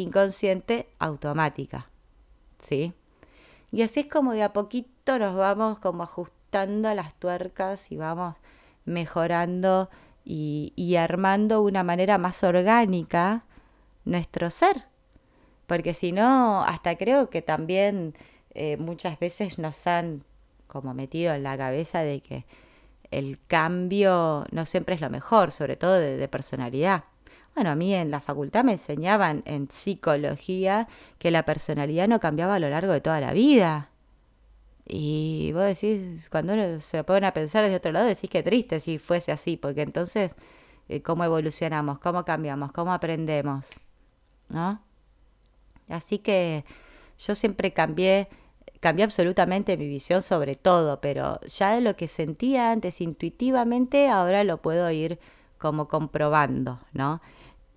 inconsciente 0.00 0.88
automática. 0.98 1.88
¿Sí? 2.58 2.92
Y 3.70 3.82
así 3.82 4.00
es 4.00 4.06
como 4.06 4.32
de 4.32 4.42
a 4.42 4.52
poquito 4.52 5.18
nos 5.18 5.34
vamos 5.34 5.78
como 5.78 6.02
ajustando 6.02 6.92
las 6.94 7.14
tuercas 7.14 7.90
y 7.90 7.96
vamos 7.96 8.36
mejorando 8.84 9.88
y, 10.24 10.96
armando 10.96 11.62
una 11.62 11.82
manera 11.82 12.18
más 12.18 12.42
orgánica 12.44 13.44
nuestro 14.04 14.50
ser. 14.50 14.84
Porque 15.66 15.94
si 15.94 16.12
no, 16.12 16.62
hasta 16.64 16.96
creo 16.96 17.30
que 17.30 17.42
también 17.42 18.14
eh, 18.54 18.76
muchas 18.76 19.18
veces 19.18 19.58
nos 19.58 19.86
han 19.86 20.24
como 20.66 20.94
metido 20.94 21.34
en 21.34 21.42
la 21.42 21.56
cabeza 21.56 22.00
de 22.00 22.20
que 22.20 22.46
el 23.10 23.38
cambio 23.46 24.46
no 24.50 24.66
siempre 24.66 24.94
es 24.94 25.00
lo 25.00 25.10
mejor, 25.10 25.52
sobre 25.52 25.76
todo 25.76 25.98
de, 25.98 26.28
personalidad. 26.28 27.04
Bueno, 27.54 27.70
a 27.70 27.74
mí 27.74 27.94
en 27.94 28.10
la 28.10 28.20
facultad 28.20 28.64
me 28.64 28.72
enseñaban 28.72 29.42
en 29.44 29.68
psicología 29.70 30.88
que 31.18 31.30
la 31.30 31.44
personalidad 31.44 32.08
no 32.08 32.18
cambiaba 32.18 32.54
a 32.54 32.58
lo 32.58 32.70
largo 32.70 32.92
de 32.92 33.00
toda 33.00 33.20
la 33.20 33.32
vida. 33.32 33.90
Y 34.86 35.52
vos 35.52 35.64
decís, 35.64 36.28
cuando 36.30 36.54
uno 36.54 36.80
se 36.80 37.04
pone 37.04 37.26
a 37.26 37.34
pensar 37.34 37.62
desde 37.62 37.76
otro 37.76 37.92
lado, 37.92 38.06
decís 38.06 38.30
que 38.30 38.42
triste 38.42 38.80
si 38.80 38.98
fuese 38.98 39.32
así, 39.32 39.56
porque 39.56 39.82
entonces, 39.82 40.34
eh, 40.88 41.02
¿cómo 41.02 41.24
evolucionamos? 41.24 41.98
¿Cómo 41.98 42.24
cambiamos? 42.24 42.72
¿Cómo 42.72 42.92
aprendemos? 42.92 43.66
¿No? 44.48 44.82
Así 45.88 46.18
que 46.18 46.64
yo 47.18 47.34
siempre 47.34 47.72
cambié, 47.72 48.28
cambié 48.80 49.04
absolutamente 49.04 49.76
mi 49.76 49.86
visión 49.88 50.22
sobre 50.22 50.56
todo, 50.56 51.00
pero 51.00 51.40
ya 51.42 51.74
de 51.74 51.82
lo 51.82 51.96
que 51.96 52.08
sentía 52.08 52.72
antes 52.72 53.00
intuitivamente, 53.00 54.08
ahora 54.08 54.42
lo 54.42 54.62
puedo 54.62 54.90
ir 54.90 55.18
como 55.58 55.86
comprobando, 55.86 56.80
¿no? 56.92 57.20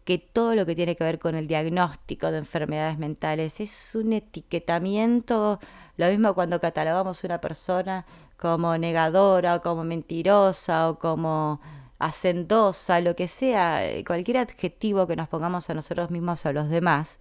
Que 0.06 0.20
todo 0.20 0.56
lo 0.56 0.66
que 0.66 0.76
tiene 0.76 0.96
que 0.96 1.04
ver 1.04 1.20
con 1.20 1.36
el 1.36 1.48
diagnóstico 1.48 2.32
de 2.32 2.38
enfermedades 2.38 2.98
mentales 2.98 3.60
es 3.60 3.96
un 3.96 4.14
etiquetamiento, 4.14 5.60
lo 5.98 6.10
mismo 6.10 6.34
cuando 6.36 6.62
catalogamos 6.62 7.24
una 7.24 7.42
persona 7.42 8.06
como 8.38 8.78
negadora 8.78 9.56
o 9.56 9.62
como 9.62 9.84
mentirosa 9.84 10.90
o 10.90 11.00
como 11.00 11.60
hacendosa, 11.98 13.02
lo 13.02 13.16
que 13.16 13.28
sea, 13.28 13.82
cualquier 14.06 14.38
adjetivo 14.38 15.08
que 15.08 15.16
nos 15.16 15.28
pongamos 15.28 15.70
a 15.70 15.74
nosotros 15.74 16.12
mismos 16.12 16.46
o 16.46 16.50
a 16.50 16.54
los 16.54 16.70
demás, 16.70 17.20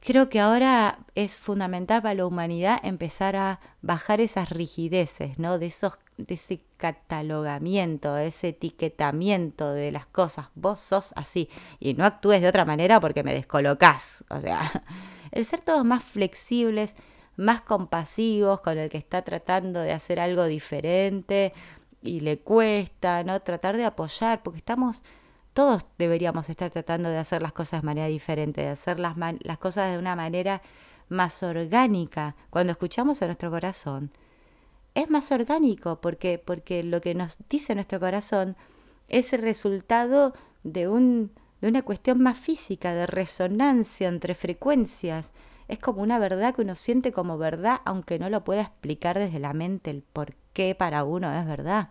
creo 0.00 0.28
que 0.28 0.40
ahora 0.40 1.00
es 1.14 1.36
fundamental 1.36 2.02
para 2.02 2.14
la 2.14 2.26
humanidad 2.26 2.78
empezar 2.84 3.36
a 3.36 3.60
bajar 3.82 4.20
esas 4.20 4.50
rigideces, 4.50 5.38
¿no? 5.38 5.58
De 5.58 5.66
esos 5.66 5.98
ese 6.28 6.62
catalogamiento, 6.76 8.14
de 8.14 8.28
ese 8.28 8.48
etiquetamiento 8.48 9.72
de 9.72 9.92
las 9.92 10.06
cosas. 10.06 10.48
Vos 10.54 10.80
sos 10.80 11.12
así 11.16 11.48
y 11.78 11.94
no 11.94 12.04
actúes 12.04 12.40
de 12.40 12.48
otra 12.48 12.64
manera 12.64 13.00
porque 13.00 13.22
me 13.22 13.34
descolocás. 13.34 14.24
O 14.30 14.40
sea, 14.40 14.70
el 15.32 15.44
ser 15.44 15.60
todos 15.60 15.84
más 15.84 16.04
flexibles, 16.04 16.94
más 17.36 17.60
compasivos 17.60 18.60
con 18.60 18.78
el 18.78 18.90
que 18.90 18.98
está 18.98 19.22
tratando 19.22 19.80
de 19.80 19.92
hacer 19.92 20.20
algo 20.20 20.44
diferente 20.44 21.52
y 22.02 22.20
le 22.20 22.38
cuesta, 22.38 23.24
¿no? 23.24 23.40
Tratar 23.40 23.76
de 23.76 23.84
apoyar, 23.84 24.42
porque 24.42 24.58
estamos 24.58 25.02
todos 25.52 25.84
deberíamos 25.98 26.48
estar 26.48 26.70
tratando 26.70 27.08
de 27.08 27.18
hacer 27.18 27.42
las 27.42 27.52
cosas 27.52 27.82
de 27.82 27.86
manera 27.86 28.06
diferente, 28.06 28.62
de 28.62 28.68
hacer 28.68 29.00
las 29.00 29.58
cosas 29.58 29.90
de 29.90 29.98
una 29.98 30.14
manera 30.14 30.62
más 31.08 31.42
orgánica. 31.42 32.36
Cuando 32.50 32.72
escuchamos 32.72 33.20
a 33.20 33.26
nuestro 33.26 33.50
corazón, 33.50 34.12
es 34.94 35.10
más 35.10 35.30
orgánico 35.32 36.00
porque, 36.00 36.38
porque 36.38 36.82
lo 36.82 37.00
que 37.00 37.14
nos 37.14 37.38
dice 37.48 37.74
nuestro 37.74 38.00
corazón 38.00 38.56
es 39.08 39.32
el 39.32 39.42
resultado 39.42 40.34
de, 40.62 40.88
un, 40.88 41.32
de 41.60 41.68
una 41.68 41.82
cuestión 41.82 42.20
más 42.22 42.38
física, 42.38 42.94
de 42.94 43.06
resonancia 43.06 44.08
entre 44.08 44.34
frecuencias. 44.34 45.32
Es 45.68 45.78
como 45.78 46.02
una 46.02 46.18
verdad 46.18 46.54
que 46.54 46.62
uno 46.62 46.74
siente 46.74 47.12
como 47.12 47.38
verdad, 47.38 47.80
aunque 47.84 48.18
no 48.18 48.28
lo 48.30 48.44
pueda 48.44 48.62
explicar 48.62 49.18
desde 49.18 49.38
la 49.38 49.52
mente 49.52 49.90
el 49.90 50.02
por 50.02 50.34
qué 50.52 50.74
para 50.74 51.04
uno 51.04 51.32
es 51.32 51.46
verdad. 51.46 51.90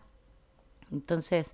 Entonces, 0.91 1.53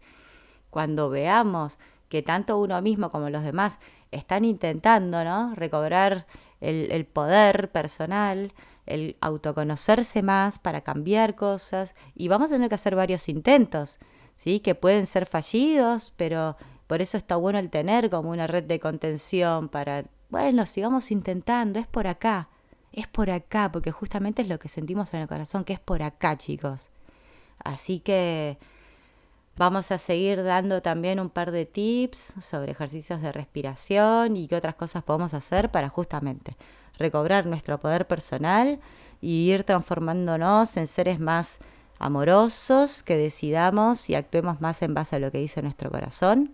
cuando 0.69 1.09
veamos 1.09 1.77
que 2.09 2.21
tanto 2.21 2.57
uno 2.59 2.81
mismo 2.81 3.09
como 3.09 3.29
los 3.29 3.43
demás 3.43 3.79
están 4.11 4.45
intentando 4.45 5.23
¿no? 5.23 5.53
recobrar 5.55 6.25
el, 6.61 6.91
el 6.91 7.05
poder 7.05 7.71
personal, 7.71 8.51
el 8.85 9.17
autoconocerse 9.21 10.21
más 10.21 10.59
para 10.59 10.81
cambiar 10.81 11.35
cosas 11.35 11.95
y 12.13 12.27
vamos 12.27 12.51
a 12.51 12.53
tener 12.55 12.69
que 12.69 12.75
hacer 12.75 12.95
varios 12.95 13.27
intentos, 13.29 13.99
¿sí? 14.35 14.59
Que 14.59 14.75
pueden 14.75 15.05
ser 15.05 15.25
fallidos, 15.25 16.13
pero 16.15 16.55
por 16.87 17.01
eso 17.01 17.17
está 17.17 17.35
bueno 17.35 17.59
el 17.59 17.69
tener 17.69 18.09
como 18.09 18.29
una 18.29 18.47
red 18.47 18.63
de 18.63 18.79
contención 18.79 19.69
para, 19.69 20.05
bueno, 20.29 20.65
sigamos 20.65 21.11
intentando, 21.11 21.79
es 21.79 21.87
por 21.87 22.07
acá, 22.07 22.49
es 22.91 23.07
por 23.07 23.29
acá, 23.29 23.71
porque 23.71 23.91
justamente 23.91 24.41
es 24.41 24.47
lo 24.47 24.59
que 24.59 24.69
sentimos 24.69 25.13
en 25.13 25.21
el 25.21 25.27
corazón, 25.27 25.63
que 25.63 25.73
es 25.73 25.79
por 25.79 26.03
acá, 26.03 26.37
chicos. 26.37 26.89
Así 27.63 27.99
que 27.99 28.57
vamos 29.57 29.91
a 29.91 29.97
seguir 29.97 30.43
dando 30.43 30.81
también 30.81 31.19
un 31.19 31.29
par 31.29 31.51
de 31.51 31.65
tips 31.65 32.35
sobre 32.39 32.73
ejercicios 32.73 33.21
de 33.21 33.31
respiración 33.31 34.37
y 34.37 34.47
qué 34.47 34.55
otras 34.55 34.75
cosas 34.75 35.03
podemos 35.03 35.33
hacer 35.33 35.71
para 35.71 35.89
justamente 35.89 36.55
recobrar 36.97 37.45
nuestro 37.45 37.79
poder 37.79 38.07
personal 38.07 38.79
y 39.21 39.51
ir 39.51 39.63
transformándonos 39.63 40.77
en 40.77 40.87
seres 40.87 41.19
más 41.19 41.59
amorosos, 41.99 43.03
que 43.03 43.17
decidamos 43.17 44.09
y 44.09 44.15
actuemos 44.15 44.61
más 44.61 44.81
en 44.81 44.93
base 44.93 45.15
a 45.15 45.19
lo 45.19 45.31
que 45.31 45.39
dice 45.39 45.61
nuestro 45.61 45.89
corazón 45.89 46.53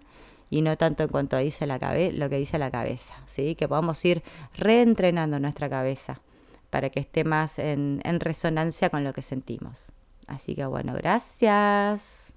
y 0.50 0.62
no 0.62 0.78
tanto 0.78 1.04
en 1.04 1.10
cuanto 1.10 1.38
dice 1.38 1.66
la 1.66 1.78
lo 1.78 2.30
que 2.30 2.38
dice 2.38 2.60
la 2.60 2.70
cabeza, 2.70 3.16
¿sí? 3.26 3.56
que 3.56 3.68
podamos 3.68 4.04
ir 4.06 4.22
reentrenando 4.56 5.40
nuestra 5.40 5.70
cabeza 5.70 6.22
para 6.70 6.90
que 6.90 7.00
esté 7.00 7.24
más 7.24 7.58
en, 7.58 8.02
en 8.04 8.20
resonancia 8.20 8.90
con 8.90 9.04
lo 9.04 9.14
que 9.14 9.22
sentimos. 9.22 9.92
Así 10.28 10.54
que 10.54 10.66
bueno, 10.66 10.94
gracias. 10.94 12.31